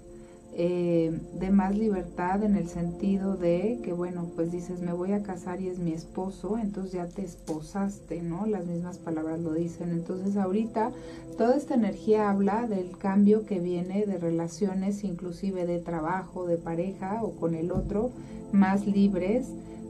Eh, 0.53 1.19
de 1.41 1.51
más 1.51 1.75
libertad 1.75 2.43
en 2.43 2.55
el 2.55 2.69
sentido 2.69 3.35
de 3.35 3.81
que, 3.83 3.95
bueno, 3.95 4.27
pues 4.37 4.53
dices, 4.53 4.81
me 4.81 4.93
voy 4.93 5.13
a 5.13 5.23
casar 5.23 5.63
y 5.63 5.69
es 5.69 5.79
mi 5.79 5.95
esposo, 5.95 6.59
entonces 6.59 6.93
ya 6.93 7.07
te 7.07 7.25
esposaste, 7.25 8.21
¿no? 8.21 8.45
Las 8.45 8.67
mismas 8.67 8.99
palabras 8.99 9.41
lo 9.41 9.55
dicen. 9.55 9.91
Entonces 9.93 10.37
ahorita 10.37 10.91
toda 11.39 11.57
esta 11.57 11.77
energía 11.77 12.29
habla 12.29 12.67
del 12.67 12.99
cambio 12.99 13.47
que 13.47 13.59
viene 13.59 14.05
de 14.05 14.19
relaciones, 14.19 15.03
inclusive 15.03 15.65
de 15.65 15.79
trabajo, 15.79 16.47
de 16.47 16.59
pareja 16.59 17.21
o 17.23 17.31
con 17.31 17.55
el 17.55 17.73
otro, 17.73 18.11
más 18.53 18.87
libres, 18.87 19.47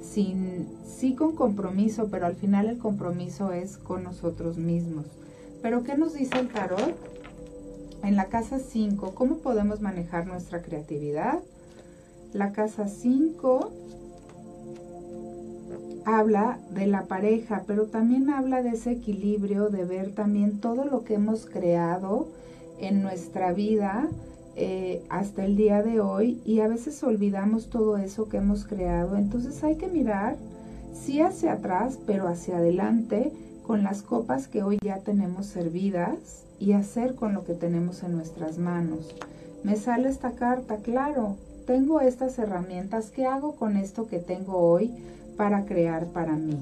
sin, 0.08 0.68
sí 0.86 1.16
con 1.16 1.34
compromiso, 1.34 2.10
pero 2.12 2.26
al 2.26 2.36
final 2.36 2.68
el 2.68 2.78
compromiso 2.78 3.50
es 3.50 3.76
con 3.76 4.04
nosotros 4.04 4.56
mismos. 4.56 5.06
Pero 5.62 5.82
¿qué 5.82 5.96
nos 5.96 6.14
dice 6.14 6.38
el 6.38 6.46
tarot? 6.46 6.94
En 8.04 8.16
la 8.16 8.26
casa 8.26 8.58
5, 8.58 9.12
¿cómo 9.14 9.38
podemos 9.38 9.80
manejar 9.80 10.26
nuestra 10.26 10.60
creatividad? 10.60 11.38
La 12.34 12.52
casa 12.52 12.86
5 12.86 13.70
habla 16.04 16.58
de 16.68 16.86
la 16.86 17.04
pareja, 17.04 17.62
pero 17.66 17.86
también 17.86 18.28
habla 18.28 18.62
de 18.62 18.70
ese 18.70 18.90
equilibrio, 18.90 19.70
de 19.70 19.86
ver 19.86 20.14
también 20.14 20.60
todo 20.60 20.84
lo 20.84 21.02
que 21.04 21.14
hemos 21.14 21.46
creado 21.46 22.28
en 22.78 23.02
nuestra 23.02 23.54
vida 23.54 24.10
eh, 24.54 25.02
hasta 25.08 25.46
el 25.46 25.56
día 25.56 25.82
de 25.82 26.00
hoy 26.00 26.42
y 26.44 26.60
a 26.60 26.68
veces 26.68 27.02
olvidamos 27.02 27.70
todo 27.70 27.96
eso 27.96 28.28
que 28.28 28.36
hemos 28.36 28.66
creado. 28.66 29.16
Entonces 29.16 29.64
hay 29.64 29.76
que 29.76 29.88
mirar, 29.88 30.36
sí 30.92 31.22
hacia 31.22 31.54
atrás, 31.54 31.98
pero 32.06 32.28
hacia 32.28 32.58
adelante 32.58 33.32
con 33.66 33.82
las 33.82 34.02
copas 34.02 34.46
que 34.46 34.62
hoy 34.62 34.78
ya 34.82 34.98
tenemos 34.98 35.46
servidas 35.46 36.44
y 36.64 36.72
hacer 36.72 37.14
con 37.14 37.34
lo 37.34 37.44
que 37.44 37.52
tenemos 37.52 38.02
en 38.02 38.12
nuestras 38.12 38.56
manos. 38.56 39.14
Me 39.64 39.76
sale 39.76 40.08
esta 40.08 40.30
carta, 40.30 40.78
claro, 40.78 41.36
tengo 41.66 42.00
estas 42.00 42.38
herramientas, 42.38 43.10
¿qué 43.10 43.26
hago 43.26 43.54
con 43.56 43.76
esto 43.76 44.08
que 44.08 44.18
tengo 44.18 44.56
hoy 44.56 44.90
para 45.36 45.66
crear 45.66 46.06
para 46.06 46.32
mí? 46.32 46.56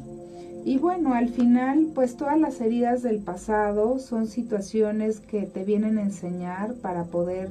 Y 0.64 0.78
bueno, 0.78 1.14
al 1.14 1.28
final, 1.28 1.90
pues 1.94 2.16
todas 2.16 2.38
las 2.38 2.60
heridas 2.60 3.02
del 3.02 3.18
pasado 3.18 4.00
son 4.00 4.26
situaciones 4.26 5.20
que 5.20 5.42
te 5.42 5.62
vienen 5.62 5.98
a 5.98 6.02
enseñar 6.02 6.74
para 6.74 7.04
poder 7.04 7.48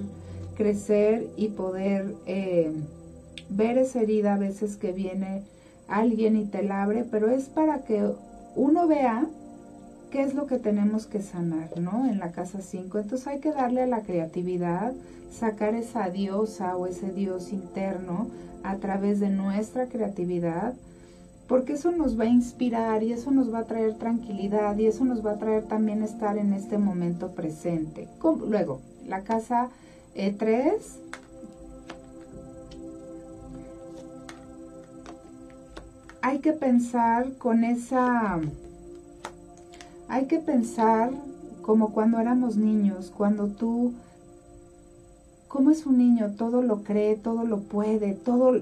crecer 0.58 1.28
y 1.38 1.50
poder 1.50 2.16
eh, 2.26 2.74
ver 3.50 3.78
esa 3.78 4.02
herida 4.02 4.34
a 4.34 4.38
veces 4.38 4.76
que 4.76 4.92
viene 4.92 5.44
alguien 5.88 6.36
y 6.36 6.46
te 6.46 6.64
la 6.64 6.84
abre, 6.84 7.06
pero 7.10 7.30
es 7.30 7.46
para 7.46 7.84
que 7.84 8.12
uno 8.58 8.88
vea 8.88 9.26
qué 10.12 10.22
es 10.22 10.34
lo 10.34 10.46
que 10.46 10.60
tenemos 10.60 11.08
que 11.08 11.22
sanar, 11.22 11.80
¿no? 11.80 12.06
En 12.06 12.20
la 12.20 12.32
casa 12.32 12.62
5. 12.62 13.00
Entonces 13.00 13.28
hay 13.28 13.40
que 13.40 13.52
darle 13.52 13.82
a 13.84 13.88
la 13.88 14.02
creatividad, 14.02 14.94
sacar 15.32 15.74
esa 15.74 16.10
diosa 16.10 16.76
o 16.76 16.86
ese 16.86 17.12
dios 17.12 17.52
interno 17.54 18.28
a 18.64 18.76
través 18.76 19.20
de 19.20 19.30
nuestra 19.30 19.88
creatividad, 19.88 20.74
porque 21.48 21.74
eso 21.74 21.92
nos 21.92 22.20
va 22.20 22.26
a 22.26 22.28
inspirar 22.28 23.04
y 23.04 23.14
eso 23.14 23.32
nos 23.32 23.54
va 23.54 23.60
a 23.60 23.66
traer 23.66 23.96
tranquilidad 23.96 24.78
y 24.78 24.86
eso 24.86 25.06
nos 25.06 25.26
va 25.26 25.32
a 25.32 25.40
traer 25.40 25.64
también 25.64 26.04
estar 26.04 26.38
en 26.38 26.54
este 26.54 26.78
momento 26.78 27.32
presente. 27.32 28.08
Luego, 28.22 28.82
la 29.08 29.22
casa 29.22 29.70
3 30.14 30.46
eh, 30.46 30.78
hay 36.22 36.40
que 36.40 36.54
pensar 36.54 37.34
con 37.38 37.64
esa 37.64 38.40
hay 40.12 40.26
que 40.26 40.40
pensar 40.40 41.10
como 41.62 41.94
cuando 41.94 42.20
éramos 42.20 42.58
niños, 42.58 43.14
cuando 43.16 43.48
tú, 43.48 43.94
¿cómo 45.48 45.72
es 45.72 45.86
un 45.86 45.98
niño? 45.98 46.32
Todo 46.38 46.62
lo 46.62 46.84
cree, 46.84 47.16
todo 47.16 47.46
lo 47.46 47.60
puede, 47.60 48.14
todo 48.14 48.60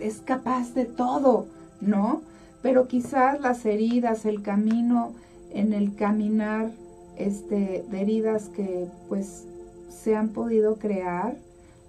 es 0.00 0.22
capaz 0.24 0.72
de 0.72 0.86
todo, 0.86 1.48
¿no? 1.82 2.22
Pero 2.62 2.88
quizás 2.88 3.38
las 3.42 3.66
heridas, 3.66 4.24
el 4.24 4.40
camino 4.40 5.12
en 5.52 5.74
el 5.74 5.94
caminar 5.94 6.70
este, 7.18 7.84
de 7.90 8.00
heridas 8.00 8.48
que 8.48 8.88
pues 9.10 9.44
se 9.90 10.16
han 10.16 10.30
podido 10.30 10.76
crear, 10.76 11.36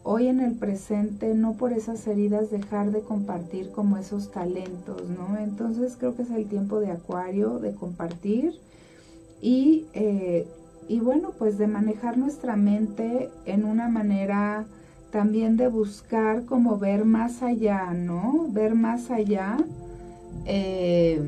hoy 0.04 0.28
en 0.28 0.42
el 0.42 0.56
presente, 0.56 1.34
no 1.34 1.54
por 1.54 1.72
esas 1.72 2.06
heridas 2.08 2.52
dejar 2.52 2.92
de 2.92 3.00
compartir 3.00 3.72
como 3.72 3.96
esos 3.96 4.32
talentos, 4.32 5.02
¿no? 5.08 5.38
Entonces 5.38 5.96
creo 5.98 6.14
que 6.14 6.24
es 6.24 6.32
el 6.32 6.48
tiempo 6.48 6.82
de 6.82 6.92
acuario, 6.92 7.60
de 7.60 7.74
compartir 7.74 8.54
y, 9.42 9.86
eh, 9.94 10.48
y 10.88 11.00
bueno, 11.00 11.32
pues 11.38 11.58
de 11.58 11.68
manejar 11.68 12.18
nuestra 12.18 12.56
mente 12.56 13.30
en 13.46 13.66
una 13.66 13.88
manera 13.88 14.66
también 15.12 15.58
de 15.58 15.68
buscar 15.68 16.46
como 16.46 16.78
ver 16.78 17.06
más 17.06 17.42
allá, 17.42 17.94
¿no? 17.94 18.48
Ver 18.50 18.76
más 18.76 19.10
allá 19.10 19.58
eh, 20.46 21.22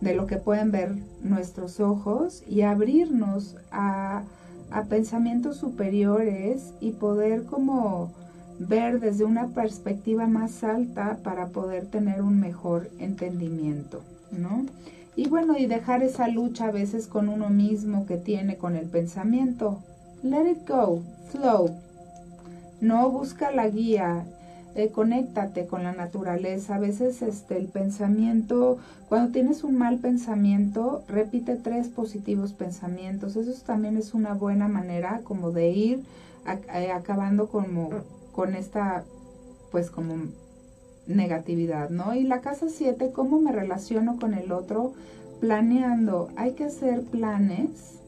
de 0.00 0.14
lo 0.14 0.26
que 0.26 0.36
pueden 0.36 0.70
ver 0.70 0.96
nuestros 1.22 1.80
ojos 1.80 2.42
y 2.46 2.62
abrirnos 2.62 3.56
a, 3.70 4.22
a 4.70 4.82
pensamientos 4.84 5.56
superiores 5.56 6.74
y 6.80 6.92
poder 6.92 7.44
como 7.44 8.10
ver 8.58 9.00
desde 9.00 9.24
una 9.24 9.48
perspectiva 9.48 10.26
más 10.26 10.62
alta 10.64 11.18
para 11.22 11.48
poder 11.48 11.86
tener 11.86 12.22
un 12.22 12.40
mejor 12.40 12.90
entendimiento, 12.98 14.02
¿no? 14.30 14.66
Y 15.14 15.28
bueno, 15.28 15.58
y 15.58 15.66
dejar 15.66 16.02
esa 16.02 16.28
lucha 16.28 16.68
a 16.68 16.72
veces 16.72 17.06
con 17.06 17.28
uno 17.28 17.50
mismo 17.50 18.06
que 18.06 18.16
tiene 18.16 18.56
con 18.56 18.76
el 18.76 18.86
pensamiento. 18.86 19.80
Let 20.22 20.50
it 20.50 20.68
go, 20.68 21.02
flow. 21.30 21.70
No 22.80 23.10
busca 23.10 23.52
la 23.52 23.68
guía, 23.68 24.24
eh, 24.74 24.88
conéctate 24.88 25.66
con 25.66 25.82
la 25.82 25.92
naturaleza. 25.92 26.76
A 26.76 26.78
veces 26.78 27.20
este, 27.20 27.58
el 27.58 27.66
pensamiento, 27.66 28.78
cuando 29.08 29.32
tienes 29.32 29.64
un 29.64 29.76
mal 29.76 29.98
pensamiento, 29.98 31.04
repite 31.08 31.56
tres 31.56 31.88
positivos 31.88 32.54
pensamientos. 32.54 33.36
Eso 33.36 33.52
también 33.66 33.98
es 33.98 34.14
una 34.14 34.32
buena 34.32 34.66
manera 34.66 35.20
como 35.24 35.50
de 35.50 35.70
ir 35.72 36.04
eh, 36.46 36.90
acabando 36.90 37.48
como 37.48 37.90
con 38.32 38.54
esta, 38.54 39.04
pues 39.70 39.90
como 39.90 40.14
negatividad, 41.06 41.90
¿no? 41.90 42.14
Y 42.14 42.22
la 42.22 42.40
casa 42.40 42.68
7, 42.68 43.10
¿cómo 43.12 43.40
me 43.40 43.52
relaciono 43.52 44.18
con 44.18 44.34
el 44.34 44.52
otro? 44.52 44.92
Planeando, 45.40 46.28
hay 46.36 46.52
que 46.52 46.64
hacer 46.64 47.02
planes 47.02 47.98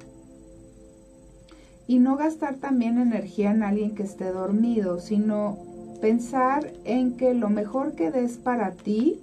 y 1.87 1.99
no 1.99 2.17
gastar 2.17 2.57
también 2.57 2.99
energía 2.99 3.51
en 3.51 3.63
alguien 3.63 3.95
que 3.95 4.05
esté 4.05 4.31
dormido, 4.31 5.01
sino 5.01 5.59
pensar 6.01 6.73
en 6.85 7.17
que 7.17 7.35
lo 7.35 7.51
mejor 7.51 7.95
que 7.95 8.11
des 8.11 8.37
para 8.37 8.73
ti 8.73 9.21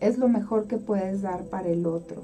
es 0.00 0.18
lo 0.18 0.28
mejor 0.28 0.66
que 0.66 0.76
puedes 0.76 1.22
dar 1.22 1.44
para 1.44 1.68
el 1.68 1.86
otro. 1.86 2.22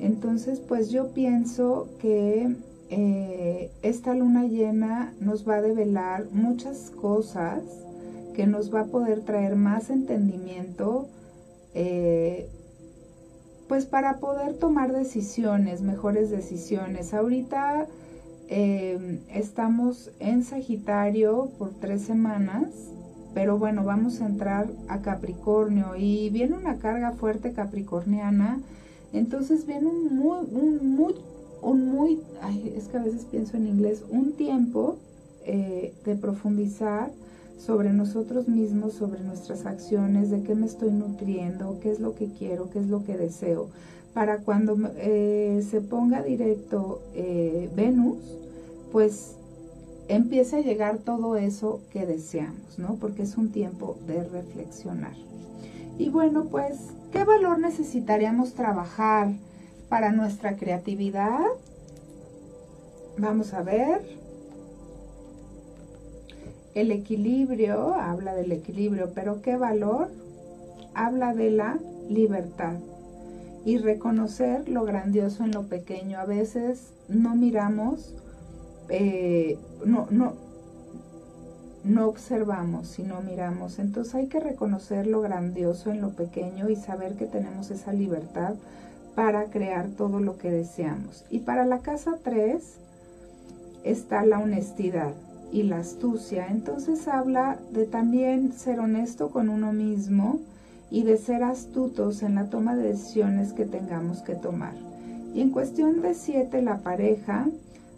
Entonces, 0.00 0.58
pues 0.58 0.90
yo 0.90 1.08
pienso 1.08 1.88
que 2.00 2.54
eh, 2.90 3.70
esta 3.82 4.14
luna 4.14 4.44
llena 4.44 5.14
nos 5.20 5.48
va 5.48 5.56
a 5.56 5.62
develar 5.62 6.26
muchas 6.32 6.90
cosas 6.90 7.62
que 8.32 8.46
nos 8.46 8.74
va 8.74 8.80
a 8.80 8.86
poder 8.86 9.20
traer 9.20 9.56
más 9.56 9.90
entendimiento, 9.90 11.08
eh, 11.74 12.48
pues 13.68 13.86
para 13.86 14.18
poder 14.18 14.54
tomar 14.54 14.92
decisiones, 14.92 15.82
mejores 15.82 16.30
decisiones. 16.30 17.14
Ahorita 17.14 17.86
em, 18.48 19.20
estamos 19.28 20.10
en 20.20 20.44
Sagitario 20.44 21.50
por 21.58 21.70
tres 21.80 22.02
semanas, 22.02 22.66
pero 23.34 23.58
bueno, 23.58 23.84
vamos 23.84 24.20
a 24.20 24.26
entrar 24.26 24.68
a 24.88 25.00
Capricornio 25.00 25.96
y 25.96 26.28
viene 26.30 26.56
una 26.56 26.76
carga 26.76 27.12
fuerte 27.12 27.52
capricorniana, 27.52 28.60
entonces 29.12 29.66
viene 29.66 29.86
un 29.86 30.16
muy, 30.16 30.46
un 30.52 30.96
muy, 30.96 31.14
un 31.62 31.88
muy, 31.88 32.20
es 32.76 32.88
que 32.88 32.98
a 32.98 33.02
veces 33.02 33.24
pienso 33.24 33.56
en 33.56 33.68
inglés, 33.68 34.04
un 34.10 34.32
tiempo 34.32 34.98
eh, 35.44 35.94
de 36.04 36.14
profundizar 36.14 37.10
sobre 37.58 37.92
nosotros 37.92 38.48
mismos, 38.48 38.94
sobre 38.94 39.20
nuestras 39.20 39.66
acciones, 39.66 40.30
de 40.30 40.42
qué 40.42 40.54
me 40.54 40.66
estoy 40.66 40.90
nutriendo, 40.90 41.78
qué 41.80 41.92
es 41.92 42.00
lo 42.00 42.14
que 42.14 42.26
quiero, 42.26 42.70
qué 42.70 42.80
es 42.80 42.88
lo 42.88 43.04
que 43.04 43.16
deseo. 43.16 43.68
Para 44.14 44.38
cuando 44.38 44.76
eh, 44.96 45.64
se 45.70 45.80
ponga 45.80 46.22
directo 46.22 47.00
eh, 47.14 47.70
Venus, 47.74 48.18
pues 48.90 49.36
empiece 50.08 50.56
a 50.56 50.60
llegar 50.60 50.98
todo 50.98 51.36
eso 51.36 51.80
que 51.92 52.04
deseamos, 52.04 52.78
¿no? 52.78 52.96
Porque 52.96 53.22
es 53.22 53.36
un 53.36 53.50
tiempo 53.50 53.96
de 54.06 54.24
reflexionar. 54.24 55.14
Y 55.98 56.08
bueno, 56.08 56.46
pues, 56.50 56.78
¿qué 57.12 57.24
valor 57.24 57.58
necesitaríamos 57.58 58.54
trabajar 58.54 59.32
para 59.88 60.12
nuestra 60.12 60.56
creatividad? 60.56 61.40
Vamos 63.18 63.52
a 63.54 63.62
ver. 63.62 64.21
El 66.74 66.90
equilibrio, 66.90 67.94
habla 67.94 68.34
del 68.34 68.52
equilibrio, 68.52 69.10
pero 69.14 69.42
¿qué 69.42 69.56
valor? 69.56 70.08
Habla 70.94 71.34
de 71.34 71.50
la 71.50 71.78
libertad 72.08 72.74
y 73.64 73.78
reconocer 73.78 74.68
lo 74.68 74.84
grandioso 74.84 75.44
en 75.44 75.52
lo 75.52 75.64
pequeño. 75.64 76.18
A 76.18 76.24
veces 76.24 76.92
no 77.08 77.36
miramos, 77.36 78.14
eh, 78.88 79.58
no, 79.84 80.06
no, 80.10 80.34
no 81.84 82.08
observamos, 82.08 82.88
sino 82.88 83.20
miramos. 83.20 83.78
Entonces 83.78 84.14
hay 84.14 84.26
que 84.26 84.40
reconocer 84.40 85.06
lo 85.06 85.20
grandioso 85.20 85.90
en 85.90 86.00
lo 86.00 86.10
pequeño 86.10 86.70
y 86.70 86.76
saber 86.76 87.14
que 87.14 87.26
tenemos 87.26 87.70
esa 87.70 87.92
libertad 87.92 88.54
para 89.14 89.44
crear 89.44 89.88
todo 89.88 90.20
lo 90.20 90.38
que 90.38 90.50
deseamos. 90.50 91.24
Y 91.28 91.40
para 91.40 91.66
la 91.66 91.80
casa 91.80 92.18
3 92.22 92.78
está 93.84 94.24
la 94.24 94.38
honestidad 94.38 95.12
y 95.52 95.62
la 95.64 95.78
astucia. 95.78 96.48
Entonces 96.48 97.06
habla 97.06 97.58
de 97.72 97.84
también 97.84 98.52
ser 98.52 98.80
honesto 98.80 99.30
con 99.30 99.48
uno 99.48 99.72
mismo 99.72 100.40
y 100.90 101.04
de 101.04 101.16
ser 101.16 101.42
astutos 101.42 102.22
en 102.22 102.34
la 102.34 102.46
toma 102.46 102.74
de 102.74 102.88
decisiones 102.88 103.52
que 103.52 103.64
tengamos 103.64 104.22
que 104.22 104.34
tomar. 104.34 104.72
Y 105.34 105.40
en 105.40 105.50
cuestión 105.50 106.02
de 106.02 106.14
siete, 106.14 106.62
la 106.62 106.78
pareja 106.78 107.48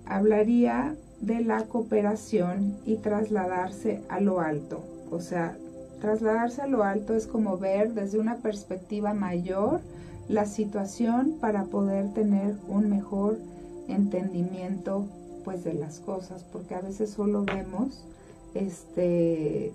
hablaría 0.07 0.95
de 1.21 1.41
la 1.41 1.63
cooperación 1.65 2.77
y 2.85 2.97
trasladarse 2.97 4.03
a 4.09 4.21
lo 4.21 4.41
alto. 4.41 4.85
O 5.11 5.21
sea, 5.21 5.57
trasladarse 6.01 6.63
a 6.63 6.67
lo 6.67 6.85
alto 6.85 7.15
es 7.15 7.27
como 7.27 7.57
ver 7.57 7.95
desde 7.95 8.19
una 8.19 8.37
perspectiva 8.37 9.15
mayor 9.15 9.81
la 10.29 10.47
situación 10.47 11.37
para 11.41 11.65
poder 11.65 12.13
tener 12.13 12.57
un 12.69 12.91
mejor 12.91 13.39
entendimiento 13.89 15.07
pues 15.45 15.65
de 15.65 15.75
las 15.75 16.01
cosas, 16.01 16.45
porque 16.53 16.75
a 16.75 16.81
veces 16.81 17.11
solo 17.11 17.45
vemos 17.45 18.05
este 18.55 19.73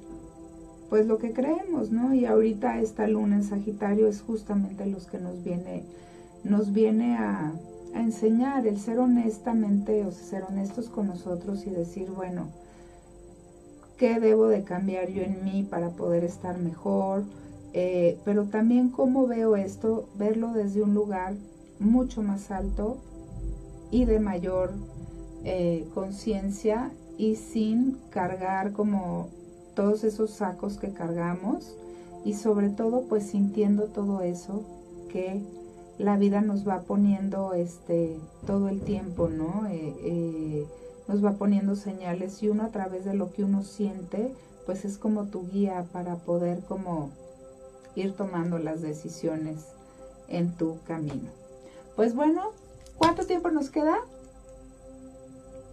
pues 0.89 1.05
lo 1.05 1.19
que 1.19 1.33
creemos, 1.33 1.91
¿no? 1.91 2.15
Y 2.15 2.25
ahorita 2.25 2.79
esta 2.81 3.07
luna 3.07 3.35
en 3.35 3.43
Sagitario 3.43 4.07
es 4.07 4.21
justamente 4.21 4.87
los 4.87 5.05
que 5.05 5.19
nos 5.19 5.43
viene 5.43 5.83
nos 6.43 6.73
viene 6.73 7.17
a, 7.17 7.53
enseñar 7.95 8.67
el 8.67 8.79
ser 8.79 8.99
honestamente, 8.99 10.05
o 10.05 10.11
ser 10.11 10.43
honestos 10.43 10.89
con 10.89 11.07
nosotros 11.07 11.65
y 11.65 11.71
decir, 11.71 12.11
bueno, 12.11 12.49
¿qué 13.97 14.19
debo 14.19 14.47
de 14.47 14.63
cambiar 14.63 15.09
yo 15.09 15.23
en 15.23 15.43
mí 15.43 15.65
para 15.67 15.89
poder 15.89 16.23
estar 16.23 16.59
mejor? 16.59 17.23
Eh, 17.73 18.19
pero 18.25 18.43
también 18.45 18.89
cómo 18.89 19.25
veo 19.25 19.55
esto, 19.55 20.07
verlo 20.19 20.53
desde 20.53 20.83
un 20.83 20.93
lugar 20.93 21.33
mucho 21.79 22.21
más 22.21 22.51
alto 22.51 22.97
y 23.89 24.05
de 24.05 24.19
mayor 24.19 24.71
eh, 25.43 25.87
conciencia 25.93 26.91
y 27.17 27.35
sin 27.35 27.97
cargar 28.09 28.71
como 28.71 29.29
todos 29.75 30.03
esos 30.03 30.31
sacos 30.31 30.77
que 30.77 30.91
cargamos 30.91 31.75
y 32.25 32.33
sobre 32.33 32.69
todo 32.69 33.03
pues 33.03 33.23
sintiendo 33.23 33.85
todo 33.85 34.21
eso 34.21 34.63
que 35.09 35.41
la 35.97 36.17
vida 36.17 36.41
nos 36.41 36.67
va 36.67 36.81
poniendo 36.81 37.53
este 37.53 38.17
todo 38.47 38.69
el 38.69 38.81
tiempo, 38.81 39.29
¿no? 39.29 39.67
Eh, 39.67 39.95
eh, 40.03 40.67
nos 41.07 41.23
va 41.23 41.33
poniendo 41.33 41.75
señales 41.75 42.41
y 42.43 42.49
uno 42.49 42.63
a 42.63 42.69
través 42.69 43.03
de 43.03 43.13
lo 43.13 43.33
que 43.33 43.43
uno 43.43 43.63
siente, 43.63 44.33
pues 44.65 44.85
es 44.85 44.97
como 44.97 45.25
tu 45.25 45.47
guía 45.49 45.85
para 45.91 46.15
poder 46.15 46.59
como 46.67 47.09
ir 47.95 48.13
tomando 48.13 48.59
las 48.59 48.81
decisiones 48.81 49.65
en 50.27 50.53
tu 50.55 50.77
camino. 50.87 51.29
Pues 51.95 52.15
bueno, 52.15 52.51
¿cuánto 52.97 53.25
tiempo 53.25 53.49
nos 53.49 53.69
queda? 53.69 53.97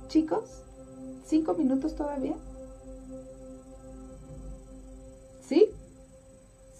Chicos, 0.08 0.44
¿cinco 1.26 1.54
minutos 1.54 1.94
todavía? 1.96 2.36
¿Sí? 5.42 5.70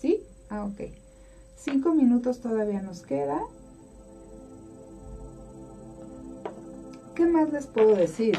¿Sí? 0.00 0.22
Ah, 0.48 0.64
ok. 0.64 0.90
Cinco 1.56 1.94
minutos 1.94 2.40
todavía 2.40 2.82
nos 2.82 3.02
queda. 3.02 3.40
¿Qué 7.14 7.26
más 7.26 7.52
les 7.52 7.66
puedo 7.66 7.96
decir? 7.96 8.38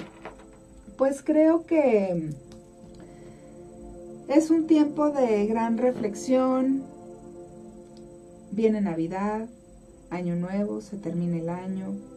Pues 0.98 1.22
creo 1.22 1.66
que 1.66 2.32
es 4.30 4.50
un 4.50 4.68
tiempo 4.68 5.10
de 5.10 5.48
gran 5.48 5.78
reflexión. 5.78 6.84
Viene 8.52 8.82
Navidad, 8.82 9.48
Año 10.10 10.36
Nuevo, 10.36 10.82
se 10.82 10.98
termina 10.98 11.38
el 11.38 11.50
año. 11.50 12.17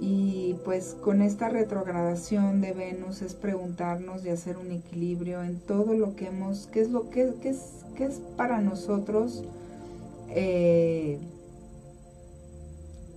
Y 0.00 0.54
pues 0.64 0.96
con 1.00 1.22
esta 1.22 1.48
retrogradación 1.48 2.60
de 2.60 2.72
Venus 2.72 3.20
es 3.22 3.34
preguntarnos 3.34 4.24
y 4.24 4.28
hacer 4.28 4.56
un 4.56 4.70
equilibrio 4.70 5.42
en 5.42 5.58
todo 5.58 5.94
lo 5.94 6.14
que 6.14 6.26
hemos, 6.26 6.68
qué 6.68 6.80
es 6.80 6.90
lo 6.90 7.10
que, 7.10 7.32
es, 7.42 7.84
qué 7.96 8.04
es 8.04 8.20
para 8.36 8.60
nosotros 8.60 9.42
eh, 10.30 11.18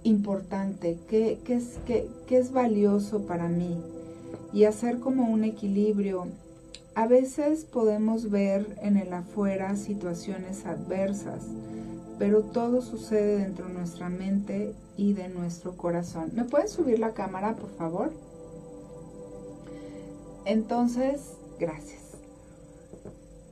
importante, 0.03 0.97
qué, 1.07 1.37
es, 1.47 1.77
qué, 1.85 2.09
es 2.29 2.51
valioso 2.51 3.27
para 3.27 3.47
mí 3.47 3.77
y 4.53 4.63
hacer 4.63 4.99
como 4.99 5.31
un 5.31 5.43
equilibrio. 5.43 6.27
A 6.95 7.07
veces 7.07 7.63
podemos 7.63 8.31
ver 8.31 8.65
en 8.81 8.97
el 8.97 9.13
afuera 9.13 9.75
situaciones 9.75 10.65
adversas, 10.65 11.43
pero 12.19 12.41
todo 12.41 12.81
sucede 12.81 13.37
dentro 13.39 13.67
de 13.67 13.73
nuestra 13.73 14.09
mente 14.09 14.73
y 14.97 15.13
de 15.13 15.27
nuestro 15.29 15.75
corazón. 15.75 16.31
¿Me 16.33 16.43
puedes 16.43 16.71
subir 16.71 16.99
la 16.99 17.11
cámara, 17.11 17.55
por 17.55 17.69
favor? 17.71 18.11
Entonces, 20.45 21.21
gracias. 21.59 22.01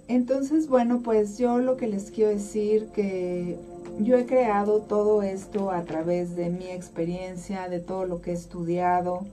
Entonces, 0.07 0.67
bueno, 0.67 1.01
pues 1.03 1.37
yo 1.37 1.59
lo 1.59 1.77
que 1.77 1.87
les 1.87 2.09
quiero 2.09 2.31
decir 2.31 2.87
que 2.93 3.57
yo 3.99 4.17
he 4.17 4.25
creado 4.25 4.79
todo 4.79 5.21
esto 5.21 5.71
a 5.71 5.83
través 5.83 6.35
de 6.35 6.49
mi 6.49 6.67
experiencia, 6.67 7.69
de 7.69 7.79
todo 7.79 8.05
lo 8.05 8.21
que 8.21 8.31
he 8.31 8.33
estudiado, 8.33 9.25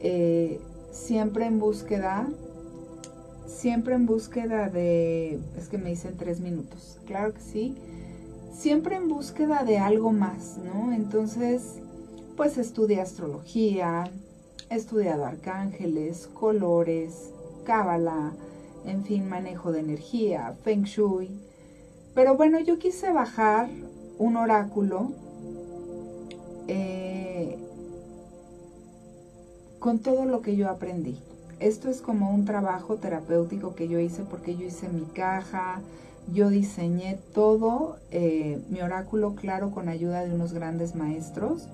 eh, 0.00 0.58
siempre 0.90 1.46
en 1.46 1.58
búsqueda, 1.58 2.26
siempre 3.46 3.94
en 3.94 4.06
búsqueda 4.06 4.68
de, 4.68 5.38
es 5.56 5.68
que 5.68 5.78
me 5.78 5.90
dicen 5.90 6.16
tres 6.16 6.40
minutos, 6.40 6.98
claro 7.06 7.34
que 7.34 7.40
sí, 7.40 7.76
siempre 8.52 8.96
en 8.96 9.08
búsqueda 9.08 9.64
de 9.64 9.78
algo 9.78 10.12
más, 10.12 10.58
¿no? 10.58 10.92
Entonces, 10.92 11.78
pues 12.36 12.58
estudié 12.58 13.00
astrología, 13.00 14.10
he 14.70 14.76
estudiado 14.76 15.24
arcángeles, 15.24 16.28
colores, 16.28 17.30
cábala, 17.64 18.32
en 18.86 19.04
fin, 19.04 19.28
manejo 19.28 19.72
de 19.72 19.80
energía, 19.80 20.54
feng 20.62 20.84
shui. 20.84 21.30
Pero 22.14 22.36
bueno, 22.36 22.58
yo 22.60 22.78
quise 22.78 23.12
bajar 23.12 23.68
un 24.18 24.36
oráculo 24.36 25.12
eh, 26.68 27.58
con 29.78 29.98
todo 29.98 30.24
lo 30.24 30.42
que 30.42 30.56
yo 30.56 30.68
aprendí. 30.68 31.18
Esto 31.58 31.90
es 31.90 32.00
como 32.00 32.34
un 32.34 32.44
trabajo 32.44 32.96
terapéutico 32.96 33.74
que 33.74 33.88
yo 33.88 33.98
hice 33.98 34.22
porque 34.22 34.56
yo 34.56 34.66
hice 34.66 34.88
mi 34.88 35.04
caja, 35.06 35.80
yo 36.32 36.50
diseñé 36.50 37.18
todo 37.34 37.96
eh, 38.10 38.60
mi 38.70 38.80
oráculo 38.80 39.34
claro 39.34 39.70
con 39.70 39.88
ayuda 39.88 40.24
de 40.24 40.34
unos 40.34 40.52
grandes 40.52 40.94
maestros. 40.94 41.66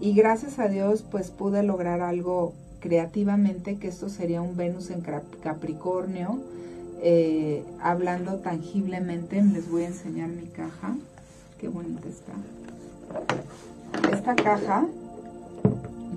Y 0.00 0.14
gracias 0.14 0.58
a 0.58 0.68
Dios 0.68 1.04
pues 1.08 1.30
pude 1.30 1.62
lograr 1.62 2.00
algo 2.00 2.52
creativamente 2.80 3.76
que 3.76 3.88
esto 3.88 4.08
sería 4.08 4.42
un 4.42 4.56
Venus 4.56 4.90
en 4.90 5.00
Capricornio, 5.42 6.38
eh, 7.00 7.64
hablando 7.80 8.36
tangiblemente, 8.40 9.42
les 9.42 9.70
voy 9.70 9.84
a 9.84 9.86
enseñar 9.86 10.28
mi 10.28 10.46
caja, 10.48 10.94
qué 11.58 11.68
bonita 11.68 12.06
está. 12.08 12.32
Esta 14.10 14.34
caja 14.34 14.86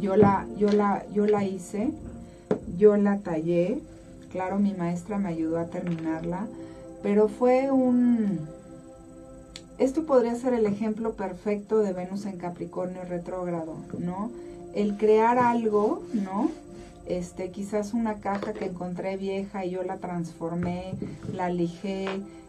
yo 0.01 0.15
la, 0.15 0.45
yo 0.57 0.69
la, 0.69 1.05
yo 1.13 1.25
la 1.25 1.43
hice, 1.43 1.91
yo 2.77 2.97
la 2.97 3.19
tallé, 3.19 3.79
claro 4.31 4.59
mi 4.59 4.73
maestra 4.73 5.17
me 5.17 5.29
ayudó 5.29 5.59
a 5.59 5.65
terminarla, 5.65 6.47
pero 7.03 7.27
fue 7.27 7.71
un... 7.71 8.47
Esto 9.77 10.05
podría 10.05 10.35
ser 10.35 10.53
el 10.53 10.65
ejemplo 10.65 11.13
perfecto 11.13 11.79
de 11.79 11.93
Venus 11.93 12.25
en 12.25 12.37
Capricornio 12.37 13.03
retrógrado, 13.03 13.75
¿no? 13.99 14.31
el 14.77 14.95
crear 14.95 15.39
algo, 15.39 16.03
¿no? 16.13 16.51
Este, 17.07 17.49
quizás 17.49 17.95
una 17.95 18.15
caja 18.19 18.53
que 18.53 18.65
encontré 18.65 19.17
vieja 19.17 19.65
y 19.65 19.71
yo 19.71 19.81
la 19.81 19.97
transformé, 19.97 20.93
la 21.33 21.49
lijé, 21.49 22.05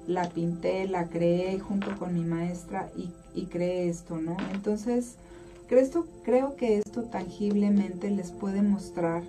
la 0.07 0.29
pinté, 0.29 0.87
la 0.89 1.07
creé 1.09 1.59
junto 1.59 1.97
con 1.99 2.13
mi 2.13 2.25
maestra 2.25 2.91
y, 2.99 3.09
y 3.35 3.47
creé 3.47 3.89
esto, 3.89 4.19
¿no? 4.19 4.37
Entonces, 4.53 5.15
creo, 5.69 6.05
creo 6.23 6.57
que 6.57 6.77
esto 6.77 7.05
tangiblemente 7.05 8.11
les 8.11 8.31
puede 8.31 8.61
mostrar 8.61 9.23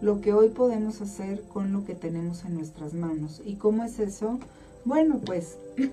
lo 0.00 0.20
que 0.20 0.32
hoy 0.32 0.50
podemos 0.50 1.00
hacer 1.00 1.42
con 1.52 1.72
lo 1.72 1.84
que 1.84 1.96
tenemos 1.96 2.44
en 2.44 2.54
nuestras 2.54 2.94
manos. 2.94 3.42
¿Y 3.44 3.54
cómo 3.54 3.82
es 3.82 3.98
eso? 3.98 4.38
Bueno, 4.84 5.18
pues 5.24 5.56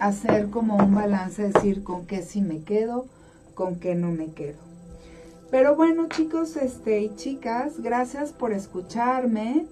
hacer 0.00 0.50
como 0.50 0.76
un 0.76 0.94
balance, 0.94 1.50
decir 1.52 1.84
con 1.84 2.06
qué 2.06 2.22
sí 2.22 2.40
me 2.40 2.62
quedo, 2.62 3.06
con 3.54 3.76
qué 3.76 3.94
no 3.94 4.10
me 4.10 4.32
quedo. 4.32 4.58
Pero 5.50 5.76
bueno, 5.76 6.08
chicos 6.08 6.56
este, 6.56 7.00
y 7.00 7.14
chicas, 7.14 7.80
gracias 7.80 8.32
por 8.32 8.52
escucharme. 8.52 9.66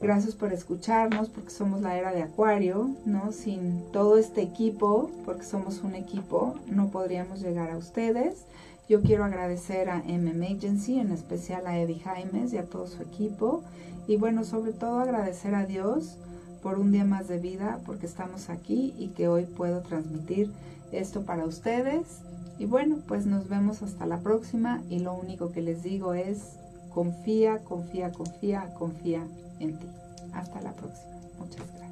Gracias 0.00 0.34
por 0.34 0.52
escucharnos 0.52 1.28
porque 1.28 1.50
somos 1.50 1.82
la 1.82 1.98
era 1.98 2.12
de 2.12 2.22
Acuario, 2.22 2.88
¿no? 3.04 3.32
Sin 3.32 3.82
todo 3.92 4.16
este 4.16 4.40
equipo, 4.40 5.10
porque 5.26 5.44
somos 5.44 5.82
un 5.82 5.94
equipo, 5.94 6.54
no 6.68 6.88
podríamos 6.88 7.42
llegar 7.42 7.70
a 7.70 7.76
ustedes. 7.76 8.46
Yo 8.88 9.02
quiero 9.02 9.24
agradecer 9.24 9.90
a 9.90 9.98
MM 9.98 10.42
Agency, 10.56 10.98
en 10.98 11.12
especial 11.12 11.66
a 11.66 11.78
Eddie 11.78 12.00
Jaimes 12.00 12.54
y 12.54 12.58
a 12.58 12.64
todo 12.64 12.86
su 12.86 13.02
equipo. 13.02 13.62
Y 14.08 14.16
bueno, 14.16 14.44
sobre 14.44 14.72
todo 14.72 15.00
agradecer 15.00 15.54
a 15.54 15.66
Dios 15.66 16.16
por 16.62 16.78
un 16.78 16.92
día 16.92 17.04
más 17.04 17.28
de 17.28 17.38
vida, 17.38 17.80
porque 17.86 18.06
estamos 18.06 18.50
aquí 18.50 18.94
y 18.98 19.08
que 19.08 19.28
hoy 19.28 19.44
puedo 19.44 19.80
transmitir 19.80 20.50
esto 20.92 21.22
para 21.22 21.44
ustedes. 21.44 22.20
Y 22.58 22.66
bueno, 22.66 22.98
pues 23.08 23.26
nos 23.26 23.48
vemos 23.48 23.82
hasta 23.82 24.06
la 24.06 24.18
próxima 24.18 24.82
y 24.90 24.98
lo 24.98 25.14
único 25.14 25.50
que 25.52 25.62
les 25.62 25.82
digo 25.82 26.14
es 26.14 26.56
confía, 26.92 27.58
confía, 27.60 28.12
confía, 28.12 28.74
confía 28.74 29.22
en 29.58 29.78
ti. 29.78 29.86
Hasta 30.32 30.60
la 30.60 30.72
próxima. 30.72 31.10
Muchas 31.38 31.66
gracias. 31.68 31.89